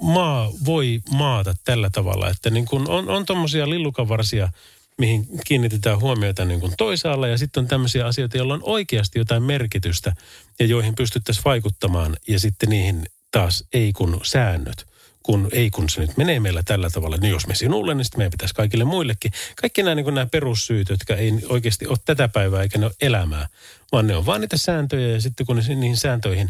[0.02, 4.50] maa voi maata tällä tavalla, että niin kuin on, on tuommoisia lillukavarsia,
[4.98, 9.44] mihin kiinnitetään huomiota niin kuin toisaalla ja sitten on tämmöisiä asioita, joilla on oikeasti jotain
[9.44, 10.16] merkitystä
[10.60, 14.86] ja joihin pystyttäisiin vaikuttamaan ja sitten niihin taas ei kun säännöt.
[15.24, 18.20] Kun ei kun se nyt menee meillä tällä tavalla, niin jos me sinulle, niin sitten
[18.20, 19.32] meidän pitäisi kaikille muillekin.
[19.62, 22.94] Kaikki nämä, niin kuin nämä perussyyt, jotka ei oikeasti ole tätä päivää eikä ne ole
[23.02, 23.48] elämää,
[23.92, 26.50] vaan ne on vaan niitä sääntöjä ja sitten kun ne niihin sääntöihin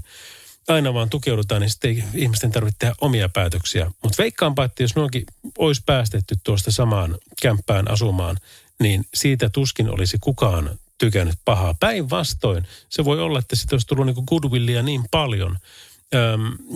[0.67, 3.91] aina vaan tukeudutaan, niin sitten ei ihmisten tarvitse tehdä omia päätöksiä.
[4.03, 5.23] Mutta veikkaanpa, että jos nuokin
[5.57, 8.37] olisi päästetty tuosta samaan kämppään asumaan,
[8.79, 11.75] niin siitä tuskin olisi kukaan tykännyt pahaa.
[11.79, 15.57] Päinvastoin se voi olla, että sitten olisi tullut niin goodwillia niin paljon.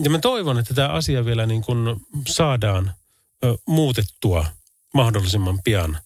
[0.02, 2.92] Ja mä toivon, että tämä asia vielä niin kuin saadaan
[3.66, 4.46] muutettua
[4.94, 5.98] mahdollisimman pian.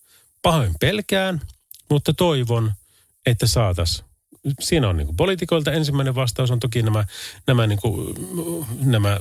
[0.42, 1.40] Pahoin pelkään,
[1.90, 2.72] mutta toivon,
[3.26, 4.11] että saataisiin
[4.60, 7.04] siinä on niin kuin poliitikoilta ensimmäinen vastaus on toki nämä,
[7.46, 8.14] nämä, niin kuin,
[8.80, 9.20] nämä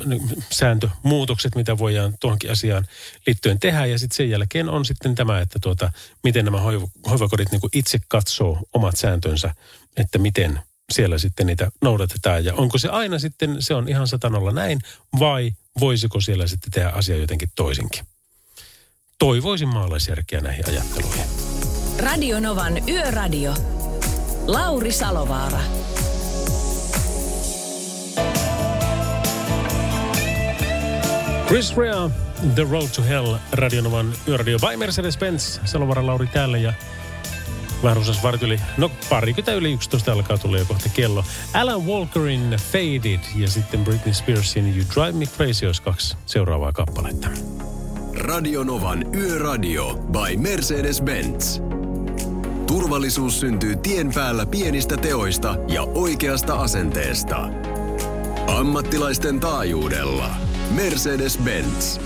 [0.51, 2.87] sääntömuutokset, mitä voidaan tuohonkin asiaan
[3.27, 3.85] liittyen tehdä.
[3.85, 5.91] Ja sitten sen jälkeen on sitten tämä, että tuota,
[6.23, 9.55] miten nämä hoiv- hoivakodit niin kuin itse katsoo omat sääntönsä,
[9.97, 10.59] että miten
[10.91, 12.45] siellä sitten niitä noudatetaan.
[12.45, 14.79] Ja onko se aina sitten, se on ihan satanolla näin,
[15.19, 18.05] vai voisiko siellä sitten tehdä asia jotenkin toisinkin?
[19.19, 21.25] Toivoisin maalaisjärkeä näihin ajatteluihin.
[21.97, 23.80] Radio Novan Yöradio.
[24.47, 25.59] Lauri Salovaara.
[31.47, 32.09] Chris Rea,
[32.55, 36.73] The Road to Hell, Radionovan yöradio by Mercedes-Benz, Salovaara Lauri täällä ja
[37.83, 41.23] vähän rusas vartti yli, no parikymmentä yli 11 alkaa tulla jo kohta kello.
[41.53, 47.29] Alan Walkerin Faded ja sitten Britney Spearsin You Drive Me Crazy olisi kaksi seuraavaa kappaletta.
[48.13, 51.80] Radionovan Yöradio by Mercedes-Benz.
[52.71, 57.49] Turvallisuus syntyy tien päällä pienistä teoista ja oikeasta asenteesta.
[58.47, 60.35] Ammattilaisten taajuudella.
[60.75, 62.01] Mercedes-Benz.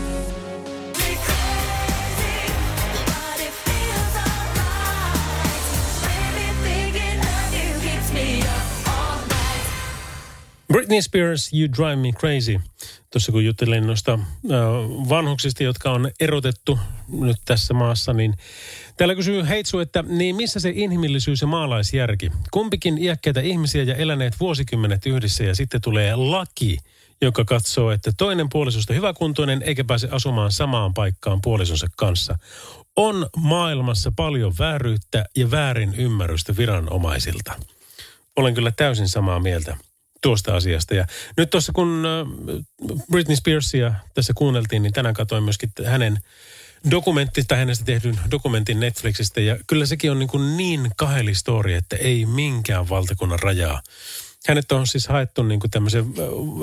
[10.74, 12.60] Britney Spears, You Drive Me Crazy.
[13.12, 14.20] Tuossa kun juttelin noista
[15.10, 18.34] vanhuksista, jotka on erotettu nyt tässä maassa, niin
[18.98, 22.32] täällä kysyy Heitsu, että niin missä se inhimillisyys ja maalaisjärki?
[22.52, 26.78] Kumpikin iäkkäitä ihmisiä ja eläneet vuosikymmenet yhdessä ja sitten tulee laki,
[27.22, 32.38] joka katsoo, että toinen puolisosta hyväkuntoinen eikä pääse asumaan samaan paikkaan puolisonsa kanssa.
[32.96, 37.54] On maailmassa paljon vääryyttä ja väärin ymmärrystä viranomaisilta.
[38.36, 39.78] Olen kyllä täysin samaa mieltä
[40.22, 40.96] tuosta asiasta.
[40.96, 41.06] Ja
[41.38, 46.20] nyt tuossa kun äh, Britney Spearsia tässä kuunneltiin, niin tänään katsoin myöskin hänen
[46.92, 49.42] dokumentti tai hänestä tehdyn dokumentin Netflixistä.
[49.42, 53.82] Ja kyllä sekin on niin, kuin niin kaheli story, että ei minkään valtakunnan rajaa.
[54.48, 56.06] Hänet on siis haettu niin kuin tämmöisen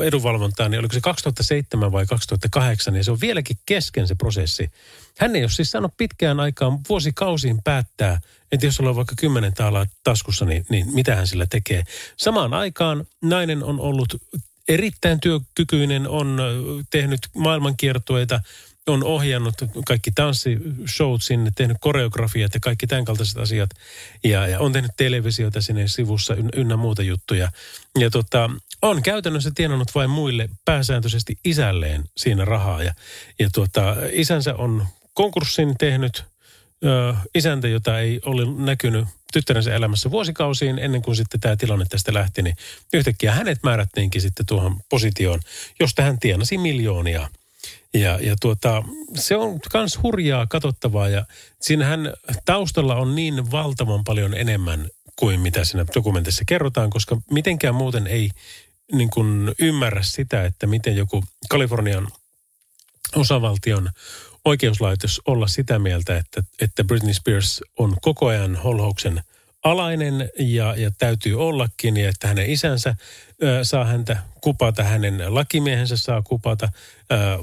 [0.05, 4.71] edunvalvontaan, niin oliko se 2007 vai 2008, ja se on vieläkin kesken se prosessi.
[5.19, 8.21] Hän ei ole siis saanut pitkään aikaan vuosikausiin päättää,
[8.53, 11.85] että jos on vaikka kymmenen taalaa taskussa, niin, niin mitä hän sillä tekee.
[12.17, 14.23] Samaan aikaan nainen on ollut
[14.69, 16.39] erittäin työkykyinen, on
[16.91, 18.41] tehnyt maailmankiertueita,
[18.87, 19.55] on ohjannut
[19.87, 23.71] kaikki tanssishowt sinne, tehnyt koreografiat ja kaikki tämän kaltaiset asiat.
[24.25, 27.49] Ja, ja on tehnyt televisiota sinne sivussa ynnä, muuta juttuja.
[27.99, 28.51] Ja tota,
[28.83, 32.83] on käytännössä tienannut vain muille pääsääntöisesti isälleen siinä rahaa.
[32.83, 32.95] Ja,
[33.39, 36.25] ja tota, isänsä on konkurssin tehnyt
[36.85, 42.15] ö, isäntä, jota ei ole näkynyt tyttärensä elämässä vuosikausiin ennen kuin sitten tämä tilanne tästä
[42.15, 42.57] lähti, niin
[42.93, 45.41] yhtäkkiä hänet määrättiinkin sitten tuohon positioon,
[45.81, 47.29] josta hän tienasi miljoonia.
[47.95, 48.83] Ja, ja tuota,
[49.15, 51.27] se on myös hurjaa katsottavaa ja
[51.61, 52.13] siinähän
[52.45, 58.31] taustalla on niin valtavan paljon enemmän kuin mitä siinä dokumentissa kerrotaan, koska mitenkään muuten ei
[58.93, 62.09] niin kuin ymmärrä sitä, että miten joku Kalifornian
[63.15, 63.91] osavaltion
[64.45, 69.23] oikeuslaitos olla sitä mieltä, että, että Britney Spears on koko ajan holhouksen
[69.65, 72.95] alainen ja, ja täytyy ollakin ja että hänen isänsä
[73.63, 76.69] saa häntä kupata, hänen lakimiehensä saa kupata,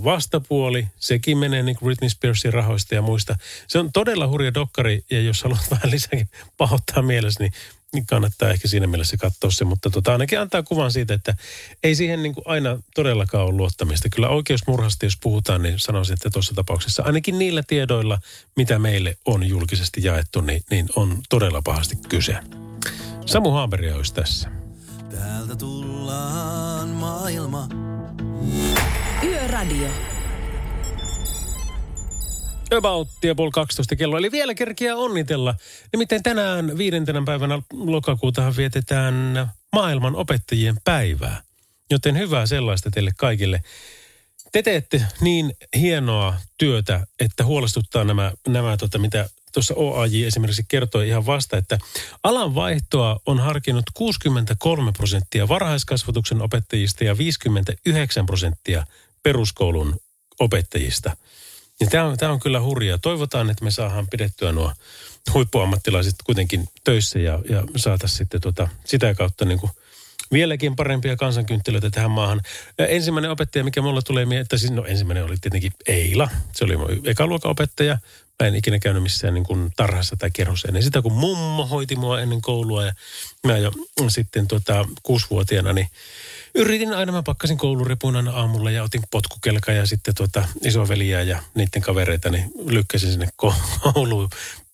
[0.03, 3.35] vastapuoli, sekin menee niin Britney Spearsin rahoista ja muista.
[3.67, 7.53] Se on todella hurja dokkari ja jos haluat vähän lisääkin pahoittaa mielessä, niin
[7.93, 11.35] niin kannattaa ehkä siinä mielessä katsoa se, mutta tota, ainakin antaa kuvan siitä, että
[11.83, 14.09] ei siihen niin kuin aina todellakaan ole luottamista.
[14.09, 18.19] Kyllä oikeusmurhasta, jos puhutaan, niin sanoisin, että tuossa tapauksessa ainakin niillä tiedoilla,
[18.55, 22.37] mitä meille on julkisesti jaettu, niin, niin on todella pahasti kyse.
[23.25, 24.58] Samu Haaberi olisi tässä.
[25.49, 27.67] Täältä tullaan maailma.
[29.23, 29.87] Yöradio.
[32.77, 33.07] About
[33.37, 34.17] puoli 12 kello.
[34.17, 35.55] Eli vielä kerkiä onnitella.
[35.93, 41.41] Nimittäin tänään viidentenä päivänä lokakuutahan vietetään maailman opettajien päivää.
[41.91, 43.63] Joten hyvää sellaista teille kaikille.
[44.51, 51.07] Te teette niin hienoa työtä, että huolestuttaa nämä, nämä tota, mitä tuossa OAJ esimerkiksi kertoi
[51.07, 51.77] ihan vasta, että
[52.23, 58.85] alan vaihtoa on harkinnut 63 prosenttia varhaiskasvatuksen opettajista ja 59 prosenttia
[59.23, 59.99] peruskoulun
[60.39, 61.17] opettajista.
[61.79, 62.97] Ja tämä on, tämä on kyllä hurjaa.
[62.97, 64.73] Toivotaan, että me saadaan pidettyä nuo
[65.33, 69.71] huippuammattilaiset kuitenkin töissä ja, ja saataisiin sitten tota, sitä kautta niin kuin
[70.33, 72.41] vieläkin parempia kansankynttilöitä tähän maahan.
[72.79, 76.29] Ensimmäinen opettaja, mikä mulla tulee mieleen, että siis no ensimmäinen oli tietenkin Eila.
[76.51, 77.97] Se oli mun ekaluokan opettaja.
[78.43, 81.95] Mä en ikinä käynyt missään niin kuin tarhassa tai kerhossa ennen sitä, kun mummo hoiti
[81.95, 82.85] mua ennen koulua.
[82.85, 82.93] Ja
[83.47, 83.71] mä jo
[84.07, 85.87] sitten tota, kuusivuotiaana niin
[86.55, 91.43] yritin aina, mä pakkasin kouluripun aina aamulla ja otin potkukelka ja sitten tota isoveliä ja
[91.55, 93.27] niiden kavereita, niin lykkäsin sinne
[93.93, 94.29] kouluun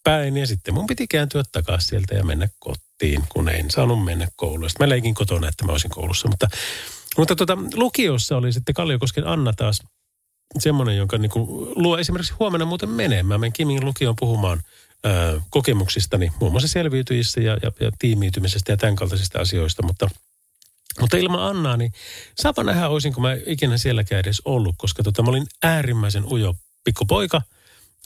[0.05, 0.37] päin.
[0.37, 4.69] Ja sitten mun piti kääntyä takaisin sieltä ja mennä kotiin, kun en saanut mennä kouluun.
[4.69, 6.27] Sitten mä leikin kotona, että mä olisin koulussa.
[6.27, 6.47] Mutta,
[7.17, 9.83] mutta tota, lukiossa oli sitten Kalliokosken Anna taas
[10.59, 13.23] semmoinen, jonka niinku luo esimerkiksi huomenna muuten menee.
[13.23, 14.61] Mä menen Kimin lukioon puhumaan
[15.03, 20.09] ää, kokemuksistani, muun muassa selviytyjissä ja, ja, ja tiimiytymisestä ja tämän kaltaisista asioista, mutta
[20.99, 21.91] mutta ilman Annaa, niin
[22.35, 27.41] saapa nähdä, olisinko mä ikinä sielläkään edes ollut, koska tota, mä olin äärimmäisen ujo pikkupoika.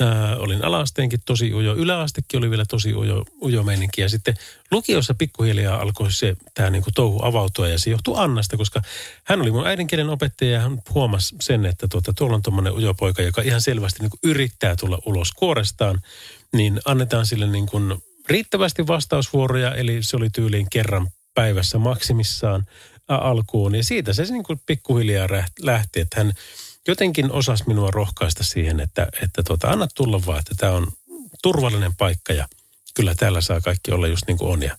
[0.02, 4.02] Ää, olin alaasteenkin tosi ujo, yläastekin oli vielä tosi ujo, ujo meininki.
[4.02, 4.36] Ja sitten
[4.72, 8.82] lukiossa pikkuhiljaa alkoi se tämä niinku touhu avautua ja se johtui Annasta, koska
[9.24, 12.94] hän oli mun äidinkielen opettaja ja hän huomasi sen, että tuota, tuolla on tuommoinen ujo
[12.94, 16.02] poika, joka ihan selvästi niinku yrittää tulla ulos kuorestaan,
[16.54, 17.82] niin annetaan sille niinku
[18.30, 22.66] riittävästi vastausvuoroja, eli se oli tyyliin kerran päivässä maksimissaan
[23.08, 23.76] alkuun.
[23.76, 25.28] Ja siitä se niin kuin pikkuhiljaa
[25.62, 26.34] lähti, että hän
[26.90, 30.88] jotenkin osasi minua rohkaista siihen, että, että tuota, anna tulla vaan, että tämä on
[31.42, 32.48] turvallinen paikka ja
[32.94, 34.64] kyllä täällä saa kaikki olla just niin kuin on.
[34.64, 34.78] Ja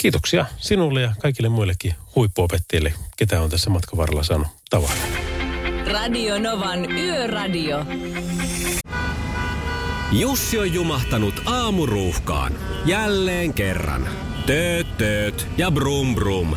[0.00, 4.92] kiitoksia sinulle ja kaikille muillekin huippuopettajille, ketä on tässä matkan varrella saanut tavata.
[5.92, 7.86] Radio Novan Yöradio.
[10.12, 12.58] Jussi on jumahtanut aamuruuhkaan.
[12.86, 14.08] Jälleen kerran.
[14.46, 16.56] Tööt, tööt ja brum brum.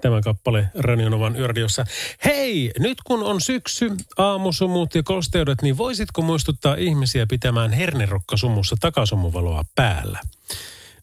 [0.00, 1.84] tämä kappale Radionovan yöradiossa.
[2.24, 9.64] Hei, nyt kun on syksy, aamusumut ja kosteudet, niin voisitko muistuttaa ihmisiä pitämään hernerokkasumussa takasumuvaloa
[9.74, 10.20] päällä?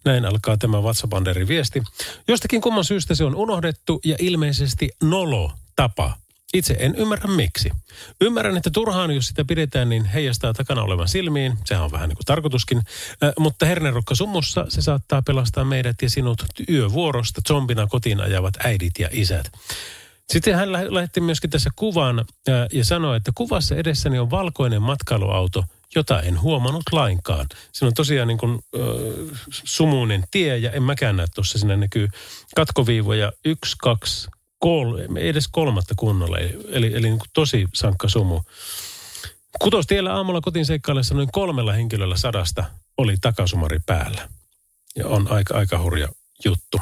[0.06, 1.84] Näin alkaa tämä WhatsApp-Anderin viesti.
[2.28, 6.25] Jostakin kumman syystä se on unohdettu ja ilmeisesti nolo tapa.
[6.54, 7.70] Itse en ymmärrä miksi.
[8.22, 11.58] Ymmärrän, että turhaan, jos sitä pidetään, niin heijastaa takana olevan silmiin.
[11.66, 12.78] Sehän on vähän niin kuin tarkoituskin.
[12.78, 18.94] Ä, mutta hernerokka sumussa se saattaa pelastaa meidät ja sinut yövuorosta zombina kotiin ajavat äidit
[19.00, 19.52] ja isät.
[20.30, 22.24] Sitten hän lähetti myöskin tässä kuvan ä,
[22.74, 25.64] ja sanoi, että kuvassa edessäni on valkoinen matkailuauto,
[25.96, 27.46] jota en huomannut lainkaan.
[27.72, 28.80] Siinä on tosiaan niin kuin, ö,
[29.50, 31.60] sumuinen tie ja en mäkään näe tuossa.
[31.60, 32.08] Siinä näkyy
[32.56, 38.42] katkoviivoja 1, 2, kol, edes kolmatta kunnolla, eli, eli niin kuin tosi sankka sumu.
[39.62, 42.64] Kutostiellä aamulla kotiin seikkaillessa noin kolmella henkilöllä sadasta
[42.98, 44.30] oli takasumari päällä.
[44.96, 46.10] Ja on aika, aika hurja
[46.46, 46.78] juttu.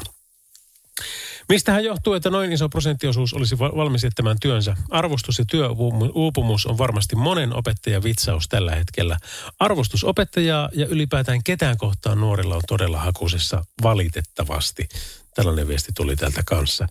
[1.48, 4.76] Mistähän johtuu, että noin iso prosenttiosuus olisi valmis jättämään työnsä?
[4.90, 9.18] Arvostus ja työuupumus on varmasti monen opettajan vitsaus tällä hetkellä.
[9.60, 14.88] Arvostus opettajaa ja ylipäätään ketään kohtaan nuorilla on todella hakusessa valitettavasti.
[15.34, 16.86] Tällainen viesti tuli täältä kanssa.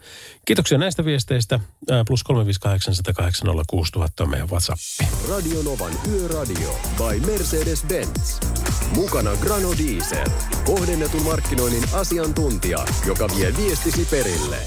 [0.46, 1.60] Kiitoksia näistä viesteistä.
[1.92, 4.80] Ää, Plus 358 on meidän WhatsApp.
[5.30, 8.48] Radio Novan Yöradio by Mercedes-Benz.
[8.96, 10.28] Mukana Grano Diesel.
[10.66, 14.58] Kohdennetun markkinoinnin asiantuntija, joka vie viestisi perille.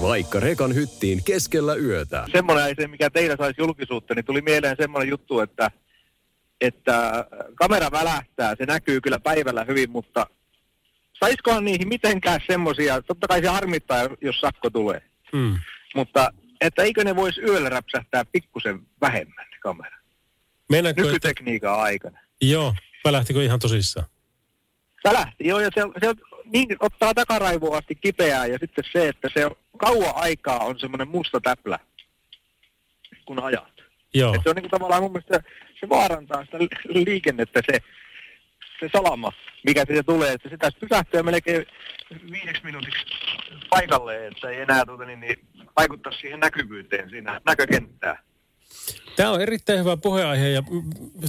[0.00, 2.24] Vaikka rekan hyttiin keskellä yötä.
[2.32, 5.70] Semmoinen ei se, mikä teillä saisi julkisuutta, niin tuli mieleen semmoinen juttu, että,
[6.60, 10.26] että kamera välähtää, se näkyy kyllä päivällä hyvin, mutta
[11.20, 15.02] saisikohan niihin mitenkään semmoisia, totta kai se harmittaa, jos sakko tulee,
[15.32, 15.58] Mm.
[15.94, 19.96] mutta että eikö ne voisi yöllä räpsähtää pikkusen vähemmän ne kamera,
[20.88, 22.18] että, nykytekniikan aikana.
[22.42, 24.06] joo, välähtikö ihan tosissaan?
[25.04, 26.14] Välähti, joo, ja se, se on,
[26.44, 31.08] niin, ottaa takaraivoa asti kipeää, ja sitten se, että se on, kauan aikaa on semmoinen
[31.08, 31.78] musta täplä,
[33.24, 33.72] kun ajat.
[34.14, 35.42] Joo, Et se on niin kuin tavallaan mun mielestä,
[35.80, 37.78] se vaarantaa sitä li- liikennettä se,
[38.80, 39.32] se salama,
[39.64, 40.32] mikä siitä tulee.
[40.32, 41.66] Että se tästä pysähtyy melkein
[42.32, 43.04] viideksi minuutiksi
[43.70, 45.36] paikalle, että ei enää tuota, niin, niin,
[45.76, 48.22] vaikuttaa siihen näkyvyyteen siinä näkökenttää.
[49.16, 50.62] Tämä on erittäin hyvä puheenaihe ja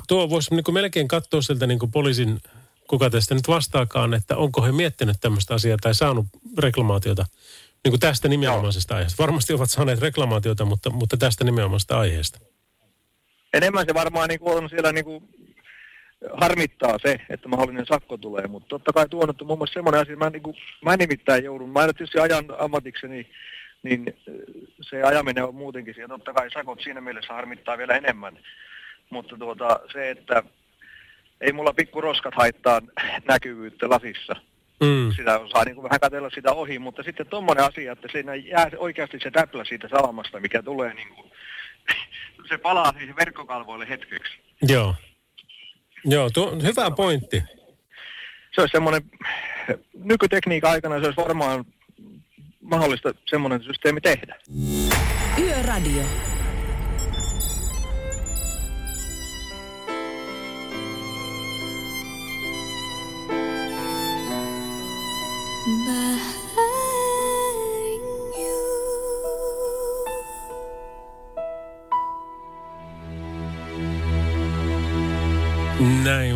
[0.07, 2.39] tuo voisi niin melkein katsoa sieltä niin kuin poliisin,
[2.87, 6.25] kuka tästä nyt vastaakaan, että onko he miettinyt tämmöistä asiaa tai saanut
[6.57, 7.25] reklamaatiota
[7.83, 9.23] niin kuin tästä nimenomaisesta aiheesta.
[9.23, 12.39] Varmasti ovat saaneet reklamaatiota, mutta, mutta tästä nimenomaisesta aiheesta.
[13.53, 15.23] Enemmän se varmaan niin kuin on siellä niin kuin
[16.41, 20.01] harmittaa se, että mahdollinen sakko tulee, mutta totta kai tuo nyt on muun muassa semmoinen
[20.01, 23.27] asia, mä, niin kuin, mä nimittäin joudun, mä en tietysti ajan ammatikseni,
[23.83, 24.35] niin äh,
[24.81, 28.39] se ajaminen on muutenkin siellä, totta kai sakot siinä mielessä harmittaa vielä enemmän,
[29.09, 30.43] mutta tuota, se, että
[31.41, 32.81] ei mulla pikkuroskat haittaa
[33.27, 34.35] näkyvyyttä lasissa.
[34.83, 35.11] Mm.
[35.15, 38.69] Sitä osaa niin kuin vähän katsella sitä ohi, mutta sitten tuommoinen asia, että siinä jää
[38.77, 41.31] oikeasti se täplä siitä salamasta, mikä tulee niin kuin,
[42.49, 44.33] se palaa siihen verkkokalvoille hetkeksi.
[44.61, 44.95] Joo.
[46.05, 47.43] Joo, tuo, hyvä pointti.
[48.55, 49.01] se olisi semmoinen,
[49.93, 51.65] nykytekniikan aikana se olisi varmaan
[52.61, 54.35] mahdollista semmoinen systeemi tehdä.
[55.39, 56.03] Yöradio.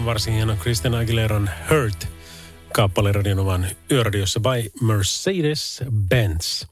[0.06, 2.08] Varsin hieno Christian Aguileran Hurt
[2.74, 6.68] kappale Radionovan yöradiossa by Mercedes-Benz.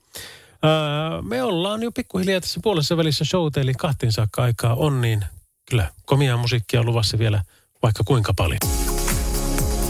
[0.64, 5.26] Ää, me ollaan jo pikkuhiljaa tässä puolessa välissä showta, eli kahteen saakka aikaa on, niin
[5.70, 7.44] kyllä komiaa musiikkia on luvassa vielä
[7.84, 8.60] vaikka kuinka paljon.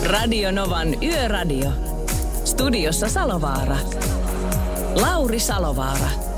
[0.06, 1.72] Radio Novan Yöradio.
[2.46, 3.78] Studiossa Salovaara.
[4.96, 6.33] Lauri Salovaara.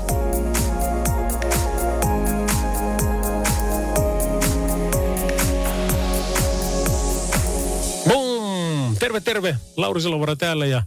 [8.98, 9.56] Terve, terve!
[9.76, 10.82] Lauri Salovara täällä ja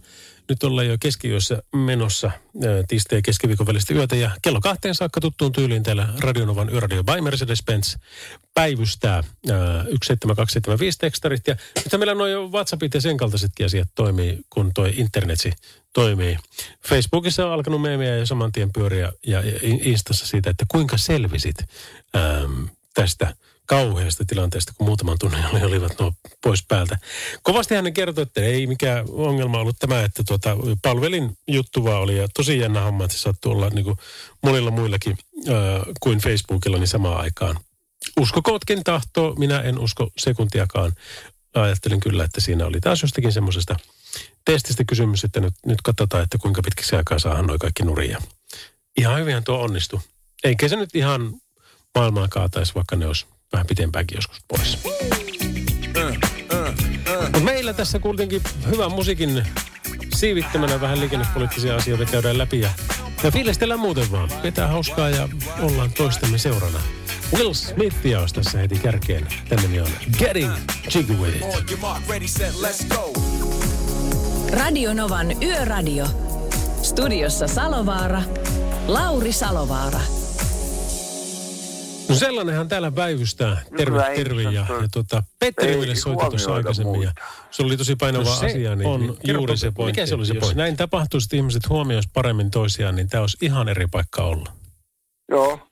[0.48, 5.20] nyt ollaan jo keskiyössä menossa ää, tiistai- ja keskiviikon välistä yötä ja kello kahteen saakka
[5.20, 7.98] tuttuun tyyliin täällä Radionovan Yöradio by Mercedes-Benz
[8.54, 9.24] päivystää ää,
[10.02, 15.52] 17275 tekstarit ja nythän meillä nuo WhatsAppit ja sen kaltaisetkin asiat toimii, kun toi internetsi
[15.92, 16.36] toimii.
[16.88, 21.56] Facebookissa on alkanut meemiä ja saman tien pyöriä ja ja Instassa siitä, että kuinka selvisit
[22.16, 23.34] äm, tästä
[23.70, 26.12] kauheasta tilanteesta, kun muutaman tunnin oli- olivat nuo
[26.42, 26.98] pois päältä.
[27.42, 32.18] Kovasti hän kertoi, että ei mikään ongelma ollut tämä, että tuota, palvelin juttu vaan oli
[32.18, 33.96] ja tosi jännä homma, että se sattui olla niin kuin
[34.42, 35.18] monilla muillakin
[35.48, 35.54] äh,
[36.00, 37.58] kuin Facebookilla niin samaan aikaan.
[38.20, 40.92] Uskokootkin tahtoo, minä en usko sekuntiakaan.
[41.54, 43.76] Ajattelin kyllä, että siinä oli taas jostakin semmoisesta
[44.44, 48.22] testistä kysymys, että nyt, nyt katsotaan, että kuinka pitkäksi aikaa saadaan noin kaikki nuria.
[48.96, 50.00] Ihan hyvinhän tuo onnistui.
[50.44, 51.34] Eikä se nyt ihan
[51.94, 54.78] maailmaa kaataisi, vaikka ne olisi vähän pitempäänkin joskus pois.
[57.22, 59.42] Mutta meillä tässä kuitenkin hyvän musiikin
[60.14, 62.70] siivittämänä vähän liikennepoliittisia asioita käydään läpi ja,
[63.22, 64.28] ja fiilistellään muuten vaan.
[64.42, 65.28] Pitää hauskaa ja
[65.60, 66.80] ollaan toistemme seurana.
[67.36, 69.26] Will Smithia olisi tässä heti kärkeen.
[69.48, 69.88] Tämän nimi on
[70.18, 70.52] Getting
[70.94, 71.80] Jiggy With It.
[74.52, 76.06] Radio Novan Yöradio.
[76.82, 78.22] Studiossa Salovaara.
[78.86, 80.00] Lauri Salovaara.
[82.10, 83.62] No sellainenhan täällä päivystää.
[83.76, 84.42] Terve, Hyvä terve.
[84.42, 87.02] Ja, ja tuota, Petteri ei meille soitti tuossa aikaisemmin.
[87.02, 87.12] Ja
[87.50, 88.76] se oli tosi painava No se asia.
[88.76, 91.24] Niin, on niin juuri se pointti, Mikä se oli se että Jos jos näin tapahtuisi,
[91.26, 94.52] että ihmiset huomioisi paremmin toisiaan, niin tämä olisi ihan eri paikka olla.
[95.30, 95.66] Joo.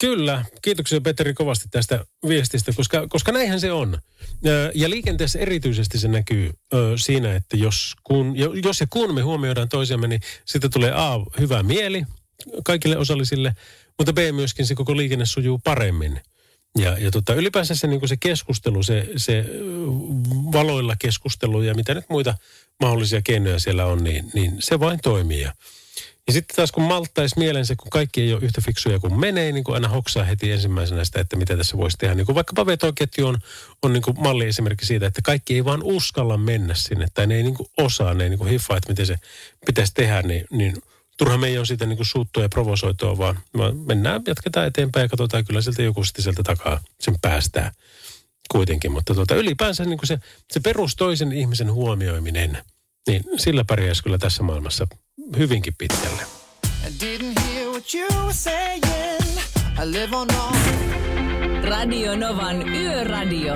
[0.00, 3.98] Kyllä, kiitoksia Petteri kovasti tästä viestistä, koska, koska näinhän se on.
[4.46, 9.14] Ö, Ja liikenteessä erityisesti se näkyy ö, siinä, että jos, kun, jo- jos ja kun
[9.14, 11.10] me huomioidaan toisiamme, niin sitten tulee A,
[11.40, 12.04] hyvä mieli
[12.64, 13.54] kaikille osallisille,
[13.98, 16.20] mutta B, myöskin se koko liikenne sujuu paremmin.
[16.78, 19.44] Ja, ja tota, ylipäänsä se, niin se keskustelu, se, se
[20.52, 22.34] valoilla keskustelu ja mitä nyt muita
[22.80, 25.40] mahdollisia keinoja siellä on, niin, niin se vain toimii.
[25.40, 25.52] Ja,
[26.26, 29.64] ja sitten taas kun malttaisi mielensä, kun kaikki ei ole yhtä fiksuja kuin menee, niin
[29.64, 32.14] kuin aina hoksaa heti ensimmäisenä sitä, että mitä tässä voisi tehdä.
[32.14, 33.38] Niin kuin vaikkapa vetoketju on,
[33.82, 37.36] on niin kuin malli esimerkki siitä, että kaikki ei vaan uskalla mennä sinne, tai ne
[37.36, 39.16] ei niin kuin osaa, ne ei niin kuin hiffaa, että miten se
[39.66, 40.82] pitäisi tehdä, niin, niin
[41.18, 45.04] turha me ei ole siitä niin kuin suuttua ja provosoitua, vaan vaan mennään, jatketaan eteenpäin
[45.04, 47.72] ja katsotaan, kyllä sieltä joku sitten sieltä takaa sen päästää
[48.50, 48.92] kuitenkin.
[48.92, 50.18] Mutta tuota, ylipäänsä niin kuin se,
[50.52, 52.58] se perus toisen ihmisen huomioiminen,
[53.06, 54.86] niin sillä pärjäisi kyllä tässä maailmassa
[55.38, 56.22] hyvinkin pitkälle.
[60.34, 60.54] On.
[61.64, 63.54] Radio Novan Yöradio.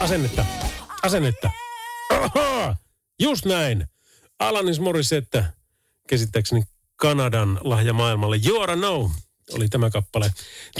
[0.00, 0.44] Asennetta.
[1.02, 1.50] Asennetta.
[2.10, 2.76] Aha!
[3.20, 3.86] Just näin.
[4.38, 5.44] Alanis Morissette,
[6.08, 6.62] käsittääkseni
[6.96, 8.40] Kanadan lahja maailmalle.
[8.46, 9.10] You are no
[9.54, 10.32] oli tämä kappale.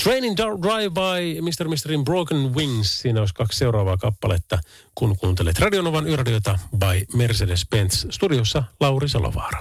[0.03, 1.69] Training Drive by Mr.
[1.69, 3.01] Misterin Broken Wings.
[3.01, 4.59] Siinä olisi kaksi seuraavaa kappaletta,
[4.95, 8.07] kun kuuntelet Radionovan yöradiota by Mercedes-Benz.
[8.11, 9.61] Studiossa Lauri Salovaara.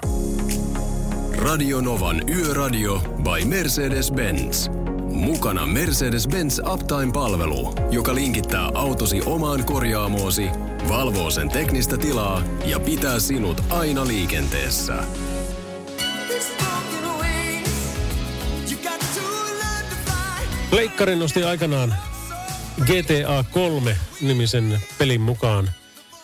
[1.37, 4.88] Radio Novan Yöradio by Mercedes-Benz.
[5.11, 10.49] Mukana Mercedes-Benz Uptime-palvelu, joka linkittää autosi omaan korjaamoosi,
[10.89, 14.93] valvoo sen teknistä tilaa ja pitää sinut aina liikenteessä.
[20.71, 21.95] Leikkari nosti aikanaan
[22.79, 25.71] GTA 3-nimisen pelin mukaan.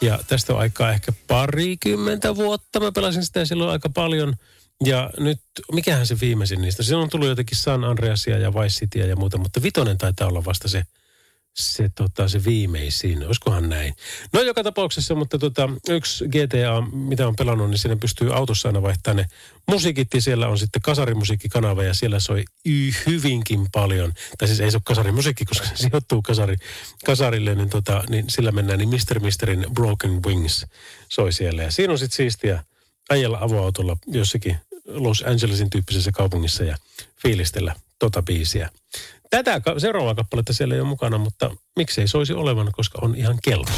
[0.02, 2.80] Ja tästä on aikaa ehkä parikymmentä vuotta.
[2.80, 4.36] Mä pelasin sitä silloin aika paljon.
[4.84, 5.40] Ja nyt,
[5.72, 6.84] mikähän se viimeisin niistä?
[6.84, 10.46] Siinä on tullut jotenkin San Andreasia ja Vice Cityä ja muuta, mutta vitonen taitaa olla
[10.46, 10.84] vasta se,
[11.54, 13.26] se, tota, se viimeisin.
[13.28, 13.96] Olisikohan näin?
[14.34, 18.82] No joka tapauksessa, mutta tota, yksi GTA, mitä on pelannut, niin siinä pystyy autossa aina
[18.82, 19.26] vaihtamaan ne
[19.68, 20.14] musiikit.
[20.14, 22.44] Ja siellä on sitten kasarimusiikkikanava ja siellä soi
[23.08, 24.14] hyvinkin paljon.
[24.38, 26.56] Tai siis ei se ole kasarimusiikki, koska se sijoittuu kasari,
[27.06, 28.80] kasarille, niin, tota, niin sillä mennään.
[28.80, 29.20] Niin Mr.
[29.20, 30.66] Misterin Broken Wings
[31.10, 31.64] soi siellä.
[31.64, 32.64] Ja siinä on sitten siistiä
[33.10, 36.78] ajella avoautolla jossakin Los Angelesin tyyppisessä kaupungissa ja
[37.22, 38.70] fiilistellä tota biisiä.
[39.30, 43.72] Tätä seuraavaa kappaletta siellä ei ole mukana, mutta miksei soisi olevan, koska on ihan kelpo.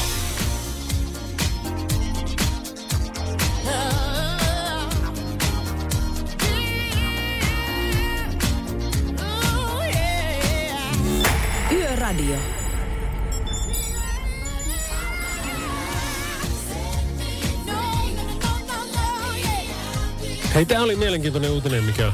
[20.58, 22.12] Hei, tämä oli mielenkiintoinen uutinen, mikä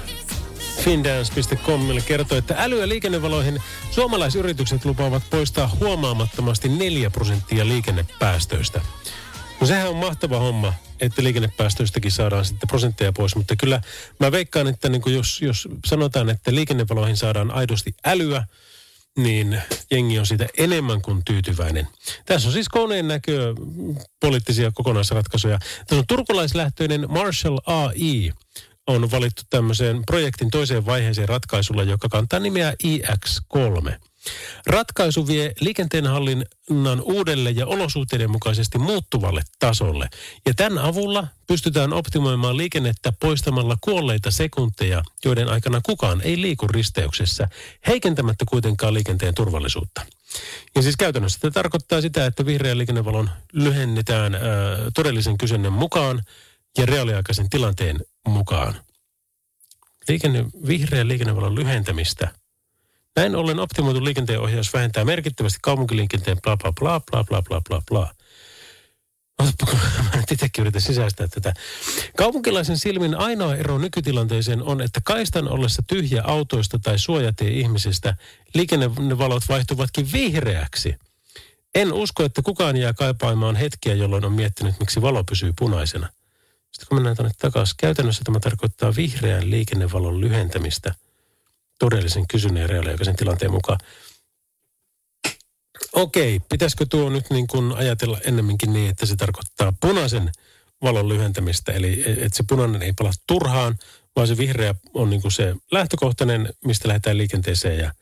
[0.83, 8.81] Findance.comille kertoo, että äly- ja liikennevaloihin suomalaisyritykset lupaavat poistaa huomaamattomasti 4 prosenttia liikennepäästöistä.
[9.61, 13.81] No sehän on mahtava homma, että liikennepäästöistäkin saadaan sitten prosentteja pois, mutta kyllä
[14.19, 18.43] mä veikkaan, että niin jos, jos sanotaan, että liikennevaloihin saadaan aidosti älyä,
[19.17, 19.61] niin
[19.91, 21.87] jengi on siitä enemmän kuin tyytyväinen.
[22.25, 23.55] Tässä on siis koneen näkö
[24.19, 25.59] poliittisia kokonaisratkaisuja.
[25.59, 28.31] Tässä on turkulaislähtöinen Marshall AI
[28.87, 33.93] on valittu tämmöiseen projektin toiseen vaiheeseen ratkaisulla, joka kantaa nimeä IX3.
[34.67, 40.09] Ratkaisu vie liikenteenhallinnan uudelle ja olosuhteiden mukaisesti muuttuvalle tasolle.
[40.45, 47.47] Ja tämän avulla pystytään optimoimaan liikennettä poistamalla kuolleita sekunteja, joiden aikana kukaan ei liiku risteyksessä,
[47.87, 50.05] heikentämättä kuitenkaan liikenteen turvallisuutta.
[50.75, 54.41] Ja siis käytännössä tämä tarkoittaa sitä, että vihreän liikennevalon lyhennetään ää,
[54.95, 56.21] todellisen kysynnän mukaan
[56.77, 58.75] ja reaaliaikaisen tilanteen mukaan.
[60.07, 62.31] Liikenne, vihreän liikennevalon lyhentämistä–
[63.15, 68.13] näin ollen optimoitu liikenteenohjaus vähentää merkittävästi kaupunkiliikenteen bla bla bla bla bla bla bla bla.
[69.41, 71.53] Mä nyt itsekin yritän sisäistää tätä.
[72.17, 78.15] Kaupunkilaisen silmin ainoa ero nykytilanteeseen on, että kaistan ollessa tyhjä autoista tai suojatie ihmisistä,
[78.53, 80.95] liikennevalot vaihtuvatkin vihreäksi.
[81.75, 86.09] En usko, että kukaan jää kaipaamaan hetkiä, jolloin on miettinyt, miksi valo pysyy punaisena.
[86.71, 90.95] Sitten kun mennään tuonne takaisin, käytännössä tämä tarkoittaa vihreän liikennevalon lyhentämistä–
[91.83, 93.79] todellisen kysynnän ja reaaliaikaisen tilanteen mukaan.
[95.93, 100.31] Okei, pitäisikö tuo nyt niin kuin ajatella ennemminkin niin, että se tarkoittaa punaisen
[100.83, 103.77] valon lyhentämistä, eli että se punainen ei pala turhaan,
[104.15, 107.93] vaan se vihreä on niin kuin se lähtökohtainen, mistä lähdetään liikenteeseen ja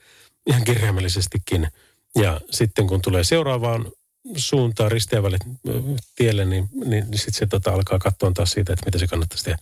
[0.46, 1.68] ihan kirjaimellisestikin.
[2.16, 3.92] Ja sitten kun tulee seuraavaan
[4.36, 5.38] suuntaa risteävälle
[5.70, 5.82] ö,
[6.16, 9.44] tielle, niin, niin, niin sitten se tota, alkaa katsoa taas siitä, että mitä se kannattaisi
[9.44, 9.58] tehdä.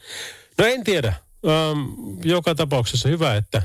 [0.57, 1.13] No en tiedä.
[1.47, 1.79] Ähm,
[2.23, 3.61] joka tapauksessa hyvä, että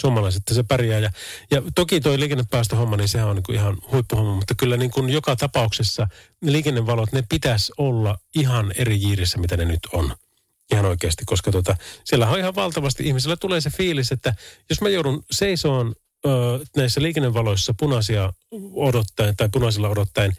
[0.00, 0.98] suomalaiset se pärjää.
[0.98, 1.10] Ja,
[1.50, 5.10] ja toki toi liikennepäästöhomma, niin sehän on niin kuin ihan huippuhomma, mutta kyllä niin kuin
[5.10, 6.08] joka tapauksessa
[6.40, 10.16] ne liikennevalot, ne pitäisi olla ihan eri jiirissä, mitä ne nyt on.
[10.72, 14.34] Ihan oikeasti, koska tota, siellä on ihan valtavasti ihmisillä tulee se fiilis, että
[14.70, 15.94] jos mä joudun seisoon
[16.26, 16.30] ö,
[16.76, 18.32] näissä liikennevaloissa punaisia
[18.74, 20.32] odottaen tai punaisilla odottaen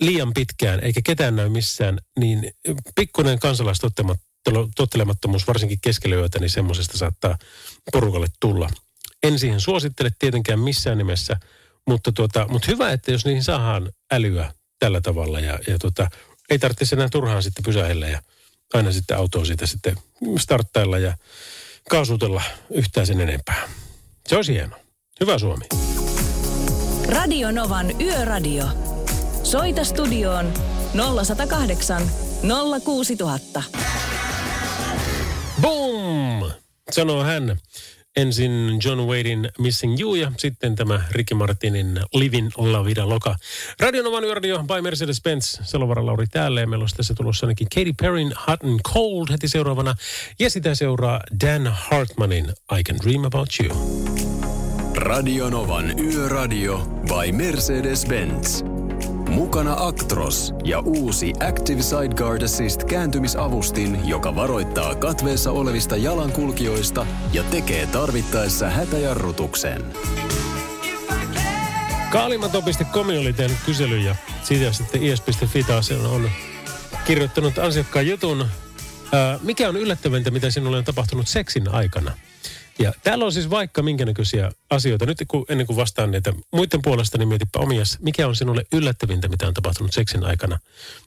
[0.00, 2.50] liian pitkään, eikä ketään näy missään, niin
[2.94, 7.38] pikkuinen kansalaistottelemattomuus, varsinkin keskellä yötä, niin semmoisesta saattaa
[7.92, 8.68] porukalle tulla.
[9.22, 11.36] En siihen suosittele tietenkään missään nimessä,
[11.86, 16.08] mutta, tuota, mutta hyvä, että jos niihin saadaan älyä tällä tavalla ja, ja tuota,
[16.50, 18.22] ei tarvitse enää turhaan sitten pysähellä ja
[18.74, 19.96] aina sitten autoa siitä sitten
[20.38, 21.16] starttailla ja
[21.90, 23.68] kaasutella yhtään sen enempää.
[24.28, 24.76] Se olisi hieno.
[25.20, 25.64] Hyvä Suomi.
[27.08, 28.64] Radio Novan Yöradio.
[29.42, 30.52] Soita studioon
[31.24, 32.10] 0108
[32.84, 33.62] 06000.
[35.60, 36.50] Boom!
[36.90, 37.58] Sanoo hän.
[38.16, 43.36] Ensin John Wadein Missing You ja sitten tämä Ricky Martinin Living La Vida Loca.
[43.80, 45.60] Radio Novan Yöradio by Mercedes-Benz.
[45.62, 49.48] Selovara Lauri täällä ja meillä olisi tässä tulossa ainakin Katy Perryn Hot and Cold heti
[49.48, 49.94] seuraavana.
[50.38, 52.44] Ja sitä seuraa Dan Hartmanin
[52.78, 54.06] I Can Dream About You.
[54.96, 58.75] Radio Novan Yöradio by Mercedes-Benz.
[59.36, 67.86] Mukana Actros ja uusi Active Sideguard Assist kääntymisavustin, joka varoittaa katveessa olevista jalankulkijoista ja tekee
[67.86, 69.84] tarvittaessa hätäjarrutuksen.
[72.10, 76.30] Kaalimato.com oli tehnyt kyselyn ja siitä sitten is.fi taas on
[77.06, 78.46] kirjoittanut ansiokkaan jutun.
[79.12, 82.12] Ää, mikä on yllättävintä, mitä sinulle on tapahtunut seksin aikana?
[82.78, 85.06] Ja täällä on siis vaikka minkä näköisiä asioita.
[85.06, 89.28] Nyt kun, ennen kuin vastaan näitä muiden puolesta, niin mietipä omias, mikä on sinulle yllättävintä,
[89.28, 90.58] mitä on tapahtunut seksin aikana.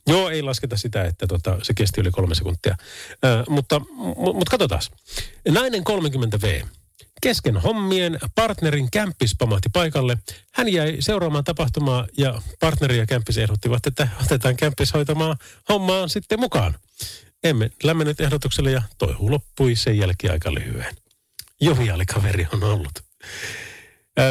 [0.07, 2.78] Joo, ei lasketa sitä, että tota, se kesti yli kolme sekuntia.
[3.24, 4.82] Ää, mutta, mu- mutta katsotaan.
[5.49, 6.65] Nainen 30V.
[7.22, 10.17] Kesken hommien partnerin kämppis pamahti paikalle.
[10.53, 15.38] Hän jäi seuraamaan tapahtumaa ja partneri ja kämppis ehdottivat, että otetaan kämppis hoitamaan
[15.70, 16.76] hommaa sitten mukaan.
[17.43, 20.95] Emme lämmennyt ehdotukselle ja toihu loppui sen jälkeen aika lyhyen.
[21.62, 22.91] Joviaali kaveri on ollut.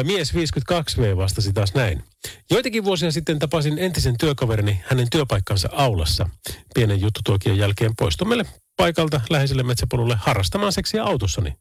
[0.03, 2.03] Mies 52V vastasi taas näin.
[2.51, 6.29] Joitakin vuosia sitten tapasin entisen työkaverini hänen työpaikkansa aulassa.
[6.75, 8.45] Pienen juttutuokion jälkeen poistuin meille
[8.77, 11.53] paikalta läheiselle metsäpolulle harrastamaan seksiä autossani.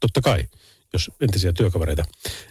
[0.00, 0.44] Totta kai,
[0.92, 2.04] jos entisiä työkavereita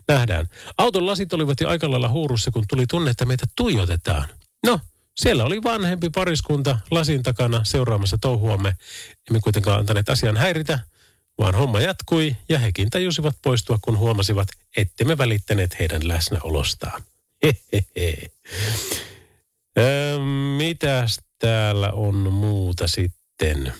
[0.08, 0.50] nähdään.
[0.78, 4.28] Auton lasit olivat jo aika lailla huurussa, kun tuli tunne, että meitä tuijotetaan.
[4.66, 4.80] No,
[5.16, 8.76] siellä oli vanhempi pariskunta lasin takana seuraamassa touhuamme.
[9.30, 10.80] Emme kuitenkaan antaneet asian häiritä,
[11.38, 17.04] vaan homma jatkui ja hekin tajusivat poistua, kun huomasivat, ettemme välittäneet heidän läsnäolostaan.
[17.44, 18.32] Hehehe.
[19.78, 20.20] Öö,
[20.58, 23.74] mitäs täällä on muuta sitten?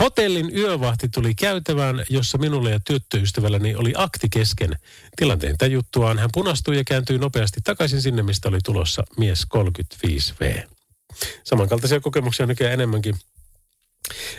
[0.00, 4.78] Hotellin yövahti tuli käytävään, jossa minulle ja tyttöystävälläni oli akti kesken.
[5.16, 10.68] Tilanteen tajuttuaan hän punastui ja kääntyi nopeasti takaisin sinne, mistä oli tulossa mies 35V.
[11.44, 13.14] Samankaltaisia kokemuksia on enemmänkin.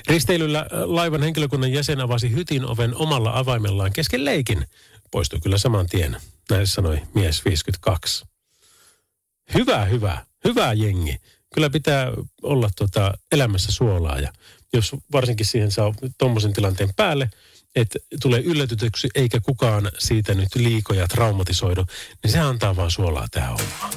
[0.08, 4.66] Risteilyllä laivan henkilökunnan jäsen avasi hytin oven omalla avaimellaan kesken leikin.
[5.12, 6.18] Poistui kyllä saman tien,
[6.50, 8.26] näin sanoi mies 52.
[9.54, 11.18] Hyvä, hyvä, hyvä jengi.
[11.54, 12.08] Kyllä pitää
[12.42, 14.34] olla tota elämässä suolaa ja
[14.74, 17.30] jos varsinkin siihen saa tuommoisen tilanteen päälle,
[17.76, 21.86] että tulee yllätytyksi eikä kukaan siitä nyt liikoja traumatisoidu,
[22.24, 23.92] niin se antaa vaan suolaa tähän hommaan.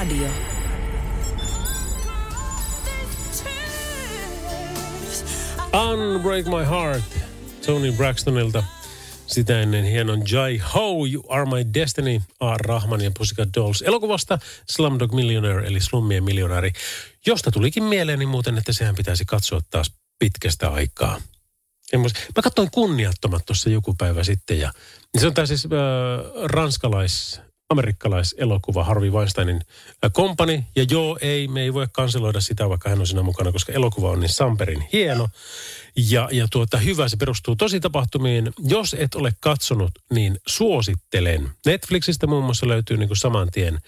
[0.00, 0.28] Yöradio.
[5.72, 7.04] Unbreak My Heart
[7.66, 8.64] Tony Braxtonilta.
[9.26, 12.56] Sitä ennen hienon Jai Ho, You Are My Destiny, A.
[12.56, 14.38] Rahman ja Pussycat Dolls elokuvasta
[14.70, 16.72] Slumdog Millionaire eli Slummien miljonääri,
[17.26, 21.20] josta tulikin mieleeni muuten, että sehän pitäisi katsoa taas pitkästä aikaa.
[22.36, 24.72] Mä katsoin kunniattomat tuossa joku päivä sitten ja
[25.18, 25.70] se on tämä siis äh,
[26.44, 27.40] ranskalais
[27.70, 29.60] amerikkalaiselokuva Harvey Weinsteinin
[30.12, 30.66] kompani.
[30.76, 34.10] Ja joo, ei, me ei voi kanseloida sitä, vaikka hän on siinä mukana, koska elokuva
[34.10, 35.28] on niin samperin hieno.
[35.96, 38.52] Ja, ja tuota, hyvä, se perustuu tosi tapahtumiin.
[38.58, 41.50] Jos et ole katsonut, niin suosittelen.
[41.66, 43.80] Netflixistä muun muassa löytyy niin kuin saman tien.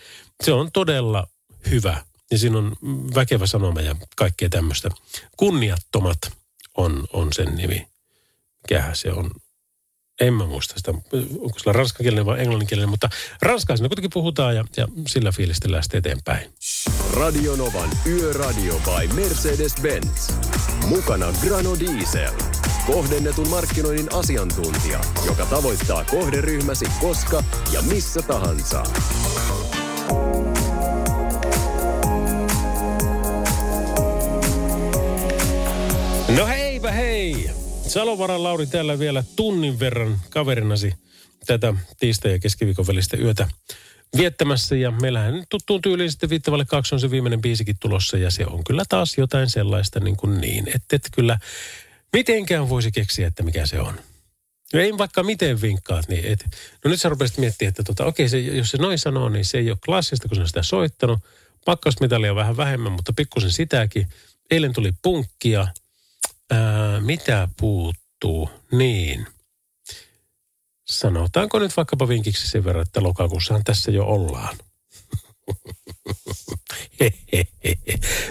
[0.44, 1.26] Se on todella
[1.70, 2.04] hyvä.
[2.30, 2.76] Ja siinä on
[3.14, 4.88] väkevä sanoma ja kaikkea tämmöistä.
[5.36, 6.18] Kunniattomat
[6.76, 7.88] on, on sen nimi.
[8.62, 9.30] Mikähän se on?
[10.22, 10.90] En mä muista sitä,
[11.40, 13.08] onko sillä ranskakielinen vai englanninkielinen, mutta
[13.42, 16.50] ranskaa siinä kuitenkin puhutaan ja, ja sillä fiilistellään sitten eteenpäin.
[17.14, 20.32] Radio Novan Yöradio by Mercedes-Benz.
[20.86, 22.32] Mukana Grano Diesel.
[22.86, 28.82] Kohdennetun markkinoinnin asiantuntija, joka tavoittaa kohderyhmäsi koska ja missä tahansa.
[36.36, 37.61] No heipä hei!
[37.92, 40.94] Salovaran Lauri täällä vielä tunnin verran kaverinasi
[41.46, 43.48] tätä tiistai- ja keskiviikon välistä yötä
[44.16, 44.76] viettämässä.
[44.76, 48.16] Ja meillähän tuttuun tyyliin sitten viittavalle kaksi on se viimeinen biisikin tulossa.
[48.18, 51.38] Ja se on kyllä taas jotain sellaista niin kuin niin, että et kyllä
[52.12, 53.94] mitenkään voisi keksiä, että mikä se on.
[54.72, 56.44] Ja ei vaikka miten vinkkaat, niin et,
[56.84, 59.58] no nyt sä rupesit miettimään, että tota, okei, se, jos se noin sanoo, niin se
[59.58, 61.18] ei ole klassista, kun se on sitä soittanut.
[61.64, 64.06] Pakkasmitalia vähän vähemmän, mutta pikkusen sitäkin.
[64.50, 65.68] Eilen tuli punkkia.
[66.50, 68.50] Ää, mitä puuttuu?
[68.72, 69.26] Niin.
[70.90, 74.56] Sanotaanko nyt vaikkapa vinkiksi sen verran, että lokakuussahan tässä jo ollaan.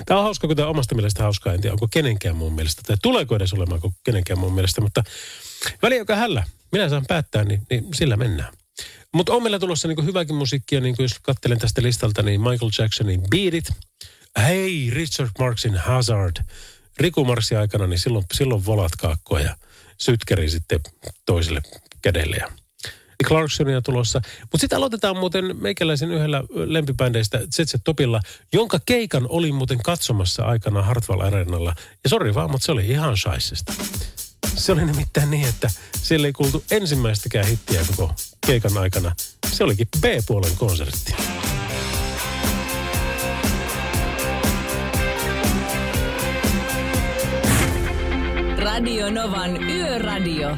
[0.05, 1.53] Tämä on hauska, kun tämä omasta mielestä hauskaa.
[1.53, 5.03] En tiedä, onko kenenkään muun mielestä, tai tuleeko edes olemaan kenenkään muun mielestä, mutta
[5.81, 6.43] väliä joka hällä.
[6.71, 8.53] Minä saan päättää, niin, niin sillä mennään.
[9.13, 12.71] Mutta on meillä tulossa niin hyväkin musiikkia, niin kuin jos katselen tästä listalta, niin Michael
[12.79, 13.71] Jacksonin Beat It.
[14.39, 16.35] Hei, Richard Marksin Hazard.
[16.99, 19.55] Riku Marksin aikana, niin silloin, silloin volat kaakkoa ja
[20.01, 20.79] sytkäri sitten
[21.25, 21.61] toiselle
[22.01, 22.35] kädelle.
[22.35, 22.47] Ja
[23.27, 24.21] Clarksonia tulossa.
[24.41, 28.19] Mutta sitten aloitetaan muuten meikäläisen yhdellä lempibändeistä ZZ Topilla,
[28.53, 31.75] jonka keikan oli muuten katsomassa aikana Hartwall Arenalla.
[32.03, 33.73] Ja sori vaan, mutta se oli ihan shaisesta.
[34.55, 35.69] Se oli nimittäin niin, että
[36.01, 38.13] siellä ei kuultu ensimmäistäkään hittiä koko
[38.47, 39.15] keikan aikana.
[39.51, 41.15] Se olikin B-puolen konsertti.
[48.61, 50.49] Radio Novan Yöradio.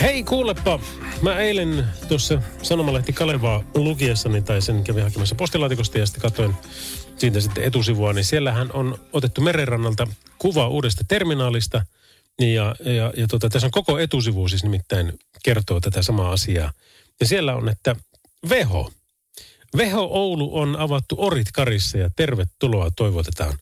[0.00, 0.80] Hei kuulepa,
[1.22, 6.54] mä eilen tuossa Sanomalehti Kalevaa lukiessani tai sen kävin hakemassa postilaatikosta ja sitten katsoin
[7.16, 10.06] siitä sitten etusivua, niin siellähän on otettu merenrannalta
[10.38, 11.82] kuva uudesta terminaalista
[12.40, 16.72] ja, ja, ja tota, tässä on koko etusivu siis nimittäin kertoo tätä samaa asiaa.
[17.20, 17.96] Ja siellä on, että
[18.48, 18.90] Veho.
[19.76, 23.58] Veho Oulu on avattu Orit Karissa ja tervetuloa toivotetaan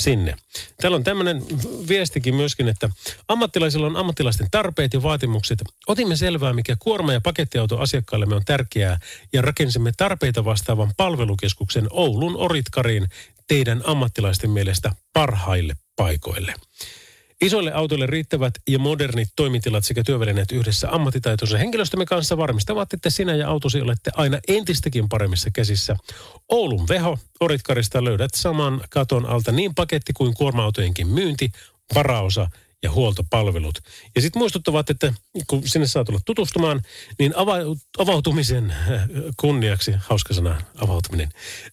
[0.00, 0.34] sinne.
[0.80, 1.42] Täällä on tämmöinen
[1.88, 2.90] viestikin myöskin, että
[3.28, 5.62] ammattilaisilla on ammattilaisten tarpeet ja vaatimukset.
[5.86, 9.00] Otimme selvää, mikä kuorma- ja pakettiauto asiakkaillemme on tärkeää
[9.32, 13.08] ja rakensimme tarpeita vastaavan palvelukeskuksen Oulun Oritkariin
[13.48, 16.54] teidän ammattilaisten mielestä parhaille paikoille.
[17.40, 23.34] Isoille autoille riittävät ja modernit toimitilat sekä työvälineet yhdessä ammattitaitoisen henkilöstömme kanssa varmistavat, että sinä
[23.34, 25.96] ja autosi olette aina entistäkin paremmissa käsissä.
[26.48, 31.52] Oulun Veho, Oritkarista löydät saman katon alta niin paketti kuin kuorma-autojenkin myynti,
[31.94, 32.50] varaosa
[32.82, 33.78] ja huoltopalvelut.
[34.14, 35.12] Ja sitten muistuttavat, että
[35.46, 36.82] kun sinne saa tulla tutustumaan,
[37.18, 39.02] niin ava- avautumisen äh,
[39.36, 41.28] kunniaksi, hauska sana, avautuminen,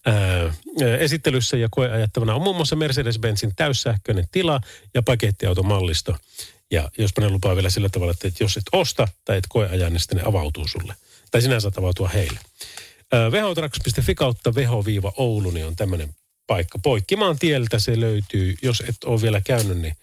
[0.06, 0.54] ää,
[1.00, 4.62] esittelyssä ja koeajattavana on muun muassa Mercedes-Benzin täyssähköinen tila
[4.94, 6.16] ja pakettiautomallisto.
[6.72, 9.90] Ja jos ne lupaa vielä sillä tavalla, että jos et osta tai et koe ajaa,
[9.90, 10.96] niin sitten ne avautuu sulle.
[11.32, 12.40] Tai sinä saat avautua heille.
[13.32, 16.16] Vehotrax.fi kautta veho-oulu niin on tämmöinen
[16.48, 16.80] paikka.
[16.80, 18.56] Poikkimaan tieltä se löytyy.
[18.62, 19.96] Jos et ole vielä käynyt, niin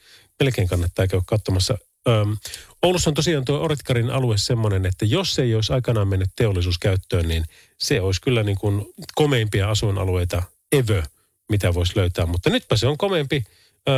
[0.43, 1.78] melkein kannattaa käydä katsomassa.
[2.09, 2.36] Öm,
[2.82, 7.28] Oulussa on tosiaan tuo Oritkarin alue semmoinen, että jos se ei olisi aikanaan mennyt teollisuuskäyttöön,
[7.28, 7.45] niin
[7.78, 11.03] se olisi kyllä niin kuin komeimpia asuinalueita ever,
[11.51, 12.26] mitä voisi löytää.
[12.26, 13.45] Mutta nytpä se on komeimpi
[13.88, 13.93] ö,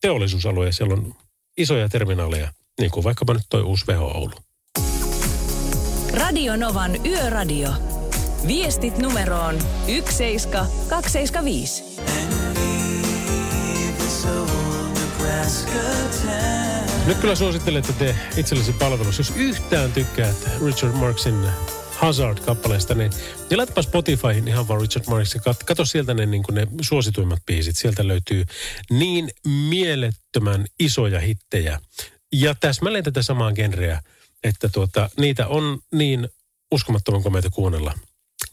[0.00, 1.14] teollisuusalue ja siellä on
[1.56, 4.34] isoja terminaaleja, niin kuin vaikkapa nyt toi uusi Veho Oulu.
[6.14, 7.70] Radio Novan Yöradio.
[8.46, 11.84] Viestit numeroon 17275.
[17.06, 19.18] Nyt kyllä suosittelen, että te itsellesi palvelus.
[19.18, 21.48] Jos yhtään tykkäät Richard Marksin
[22.02, 23.10] Hazard-kappaleesta, niin,
[23.50, 27.76] niin laitapa Spotifyhin ihan vaan Richard ja kat, kato sieltä ne, niin ne suosituimmat biisit.
[27.76, 28.44] Sieltä löytyy
[28.90, 29.30] niin
[29.68, 31.80] mielettömän isoja hittejä
[32.32, 34.02] ja täsmälleen tätä samaa genreä,
[34.44, 36.28] että tuota, niitä on niin
[36.70, 37.94] uskomattoman komeita kuunnella.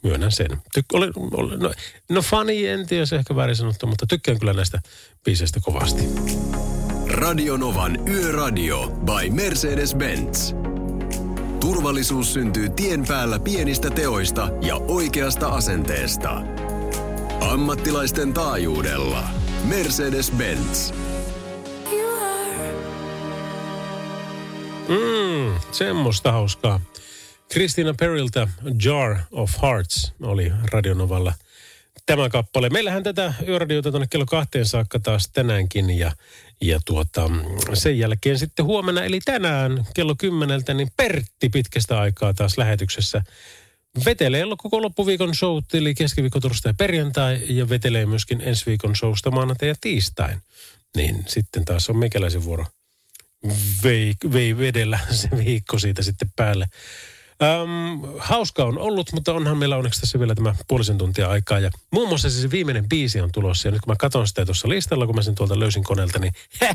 [0.03, 0.51] Myönnän sen.
[0.51, 1.73] Tyk- oli, oli, no,
[2.09, 4.81] no fani, en tiedä, se ehkä väärin sanottu, mutta tykkään kyllä näistä
[5.23, 6.03] biiseistä kovasti.
[7.07, 10.55] Radio Novan Yöradio by Mercedes-Benz.
[11.59, 16.41] Turvallisuus syntyy tien päällä pienistä teoista ja oikeasta asenteesta.
[17.41, 19.29] Ammattilaisten taajuudella.
[19.67, 20.93] Mercedes-Benz.
[24.89, 26.81] Mm, semmoista hauskaa.
[27.51, 28.47] Kristiina Periltä
[28.83, 31.33] Jar of Hearts oli Radionovalla
[32.05, 32.69] tämä kappale.
[32.69, 36.11] Meillähän tätä yöradiota tuonne kello kahteen saakka taas tänäänkin ja,
[36.61, 37.29] ja tuota,
[37.73, 43.23] sen jälkeen sitten huomenna eli tänään kello kymmeneltä niin Pertti pitkästä aikaa taas lähetyksessä.
[44.05, 49.31] vetelee koko loppuviikon show, eli keskiviikko, torstai ja perjantai, ja vetelee myöskin ensi viikon showsta
[49.31, 50.41] maanantai ja tiistain.
[50.95, 52.65] Niin sitten taas on meikäläisen vuoro
[53.83, 56.67] vei, vei vedellä se viikko siitä sitten päälle.
[57.43, 61.59] Öm, hauska on ollut, mutta onhan meillä onneksi tässä vielä tämä puolisen tuntia aikaa.
[61.59, 63.67] Ja muun muassa se viimeinen biisi on tulossa.
[63.67, 66.33] Ja nyt kun mä katson sitä tuossa listalla, kun mä sen tuolta löysin koneelta, niin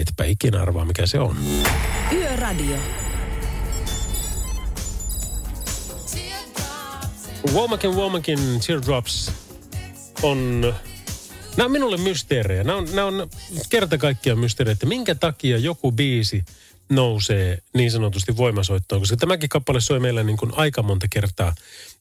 [0.00, 1.36] etpä ikinä arvaa, mikä se on.
[2.12, 2.76] Yöradio.
[7.54, 9.32] Womakin Womakin Teardrops
[10.22, 10.74] on...
[11.56, 12.64] Nämä on minulle mysteerejä.
[12.64, 13.30] Nämä on, nämä on
[13.70, 16.44] kerta kaikkiaan mysteerejä, että minkä takia joku biisi
[16.90, 19.00] nousee niin sanotusti voimasoittoon.
[19.00, 21.54] Koska tämäkin kappale soi meillä niin kuin aika monta kertaa.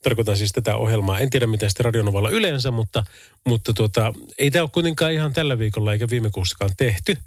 [0.04, 1.20] Tarkoitan siis tätä ohjelmaa.
[1.20, 3.04] En tiedä, miten sitten Radionovalla yleensä, mutta,
[3.46, 7.18] mutta tuota, ei tämä ole kuitenkaan ihan tällä viikolla eikä viime kuussakaan tehty.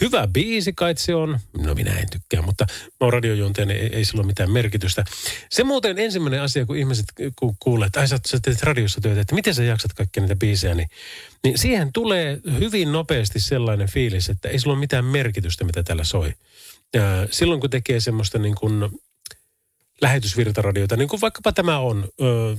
[0.00, 1.38] Hyvä biisi kai se on.
[1.58, 5.04] No minä en tykkää, mutta mä oon radiojuontaja, niin ei, ei sillä ole mitään merkitystä.
[5.50, 7.04] Se muuten ensimmäinen asia, kun ihmiset
[7.36, 10.36] ku, kuulee, että ai sä, sä teet radiossa työtä, että miten sä jaksat kaikkia niitä
[10.36, 10.88] biisejä, niin,
[11.44, 16.04] niin siihen tulee hyvin nopeasti sellainen fiilis, että ei sillä ole mitään merkitystä, mitä täällä
[16.04, 16.32] soi.
[17.30, 19.00] Silloin kun tekee semmoista niin kuin
[20.00, 22.08] lähetysvirtaradiota, niin kuin vaikkapa tämä on.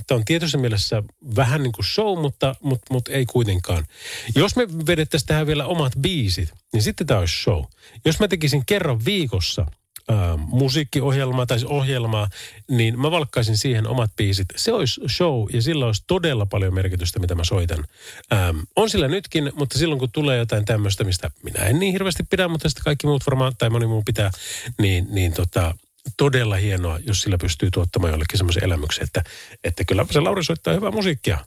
[0.06, 1.02] Tämä on tietyssä mielessä
[1.36, 3.86] vähän niin kuin show, mutta, mutta, mutta ei kuitenkaan.
[4.34, 7.64] Jos me vedettäisiin tähän vielä omat biisit, niin sitten tämä olisi show.
[8.04, 9.66] Jos mä tekisin kerran viikossa
[10.10, 12.28] ää, musiikkiohjelmaa tai siis ohjelmaa,
[12.70, 14.48] niin mä valkkaisin siihen omat biisit.
[14.56, 17.84] Se olisi show ja sillä olisi todella paljon merkitystä, mitä mä soitan.
[18.32, 22.22] Ähm, on sillä nytkin, mutta silloin kun tulee jotain tämmöistä, mistä minä en niin hirveästi
[22.30, 24.30] pidä, mutta sitten kaikki muut varmaan, tai moni muu pitää,
[24.78, 25.74] niin, niin tota,
[26.16, 29.24] todella hienoa, jos sillä pystyy tuottamaan jollekin semmoisen elämyksen, että,
[29.64, 31.38] että kyllä se Lauri soittaa hyvää musiikkia.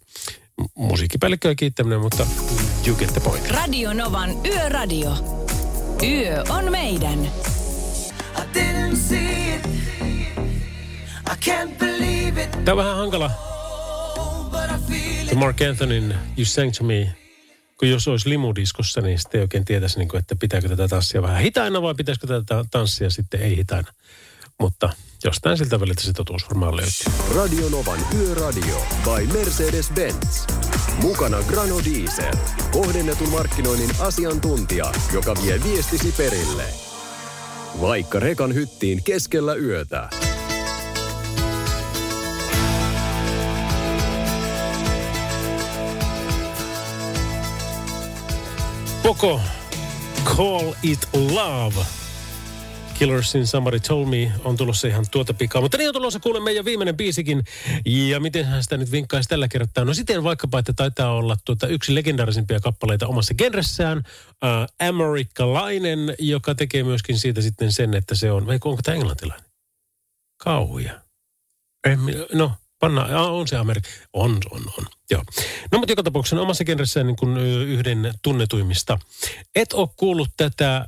[0.62, 2.28] M- Musiikkipäällikkö ja kiittäminen, mutta
[2.88, 3.52] you get the point.
[3.52, 5.12] Radio Novan Yöradio.
[6.04, 7.20] Yö on meidän.
[12.66, 13.32] Tämä on vähän hankala.
[15.32, 15.36] It.
[15.36, 17.16] Mark Anthonyn You Sang To Me,
[17.80, 21.42] kun jos olisi limudiskossa, niin sitten ei oikein tietäisi, niin että pitääkö tätä tanssia vähän
[21.42, 23.92] hitaina vai pitäisikö tätä tanssia sitten ei hitaina.
[24.60, 24.90] Mutta
[25.24, 27.14] jostain siltä väliltä se totuus varmaan löytyy.
[27.36, 30.54] Radio Novan Yöradio by Mercedes-Benz.
[31.02, 32.34] Mukana Grano Diesel.
[32.72, 36.93] Kohdennetun markkinoinnin asiantuntija, joka vie viestisi perille.
[37.82, 40.10] Vaikka rekan hyttiin keskellä yötä.
[49.04, 49.42] Poco,
[50.26, 52.03] Call It Love.
[52.94, 55.62] Killersin Somebody Told Me on tulossa ihan tuota pikaa.
[55.62, 57.44] Mutta niin on tulossa kuule meidän viimeinen biisikin.
[57.86, 59.86] Ja miten hän sitä nyt vinkkaisi tällä kertaa?
[59.86, 64.04] No siten vaikkapa, että taitaa olla tuota yksi legendaarisimpia kappaleita omassa genressään.
[64.44, 69.46] Äh, Amerikkalainen, joka tekee myöskin siitä sitten sen, että se on, vai onko tämä englantilainen?
[70.38, 71.02] Kauja.
[72.34, 73.90] No, panna, on se Amerikka.
[74.14, 74.86] On, on, on.
[75.12, 75.24] Joo.
[75.72, 79.00] No mutta joka tapauksessa omassa genressään niin kuin yhden tunnetuimmista.
[79.56, 80.88] Et ole kuullut tätä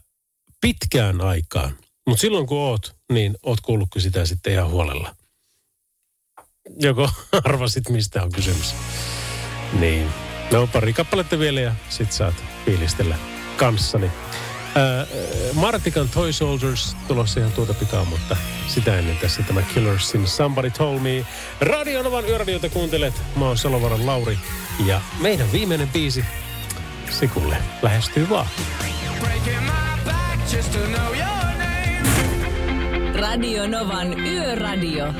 [0.61, 1.77] pitkään aikaan,
[2.07, 5.15] mutta silloin kun oot, niin oot kuullutkin sitä sitten ihan huolella.
[6.79, 7.09] Joko
[7.45, 8.75] arvasit, mistä on kysymys.
[9.79, 10.07] Niin.
[10.51, 12.33] No pari kappaletta vielä ja sit saat
[12.65, 13.15] fiilistellä
[13.57, 14.11] kanssani.
[14.75, 15.07] Ää,
[15.53, 18.37] Martikan Toy Soldiers tulossa ihan tuota pikaa, mutta
[18.67, 21.25] sitä ennen tässä tämä Killersin Somebody Told Me.
[21.61, 23.13] Radio Novan yöradiota kuuntelet.
[23.35, 24.37] Mä oon Salovaran Lauri
[24.85, 26.25] ja meidän viimeinen biisi
[27.09, 28.47] Sikulle lähestyy vaan.
[29.19, 31.34] Breaking my back just to know name.
[33.25, 35.13] Radio Novan Yöradio.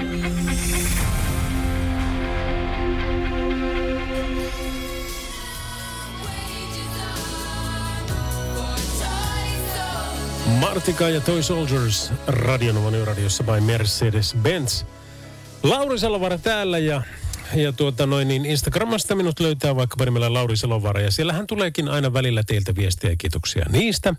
[10.59, 14.85] Martika ja Toy Soldiers Radionovan yöradiossa by Mercedes-Benz.
[15.63, 17.01] Lauri Salovara täällä ja,
[17.55, 22.13] ja tuota noin, niin Instagramasta minut löytää vaikka nimellä Lauri Salovara ja siellähän tuleekin aina
[22.13, 24.15] välillä teiltä viestiä ja kiitoksia niistä.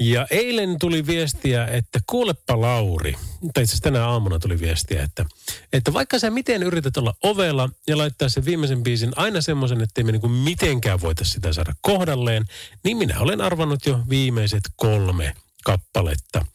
[0.00, 3.14] Ja eilen tuli viestiä, että kuulepa Lauri,
[3.54, 5.24] tai itse tänä aamuna tuli viestiä, että,
[5.72, 10.02] että vaikka sä miten yrität olla ovella ja laittaa sen viimeisen biisin aina semmoisen, että
[10.02, 12.44] me niinku mitenkään voita sitä saada kohdalleen,
[12.84, 15.34] niin minä olen arvannut jo viimeiset kolme
[15.64, 16.46] kappaletta.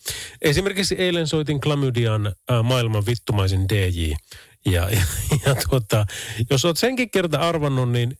[0.42, 4.14] Esimerkiksi eilen soitin Klamydian äh, maailman vittumaisin DJ.
[4.66, 5.02] Ja, ja,
[5.46, 6.06] ja tuota,
[6.50, 8.18] jos oot senkin kerta arvannut, niin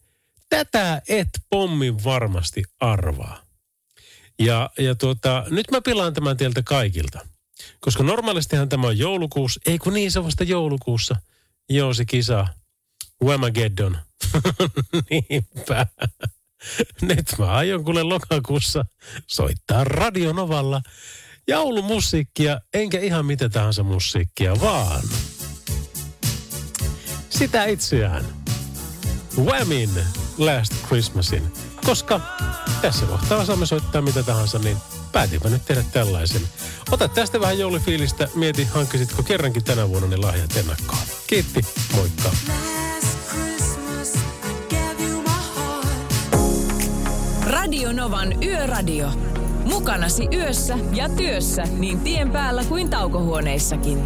[0.50, 3.49] tätä et pommin varmasti arvaa.
[4.40, 7.20] Ja, ja tuota, nyt mä pilaan tämän teiltä kaikilta.
[7.80, 9.60] Koska normaalistihan tämä on joulukuussa.
[9.66, 11.16] Ei kun niin, se vasta joulukuussa.
[11.70, 12.48] Joo, se kisa.
[13.24, 13.98] Whamageddon.
[15.10, 15.88] Niinpä.
[17.02, 18.86] Nyt mä aion kuule lokakuussa
[19.28, 20.82] soittaa Radionovalla
[21.48, 25.04] joulumusiikkia, enkä ihan mitä tahansa musiikkia, vaan
[27.30, 28.26] sitä itseään.
[29.38, 29.90] Whamin
[30.38, 31.69] Last Christmasin.
[31.90, 32.20] Koska
[32.82, 34.78] tässä kohtaa saamme soittaa mitä tahansa, niin
[35.12, 36.42] päätinpä nyt tehdä tällaisen.
[36.92, 41.02] Ota tästä vähän joulufiilistä, mieti hankkisitko kerrankin tänä vuonna ne lahjat ennakkoon.
[41.28, 41.62] Kiitti,
[41.96, 42.32] moikka.
[47.48, 49.12] Radio Novan Yöradio.
[49.66, 54.06] Mukanasi yössä ja työssä niin tien päällä kuin taukohuoneissakin.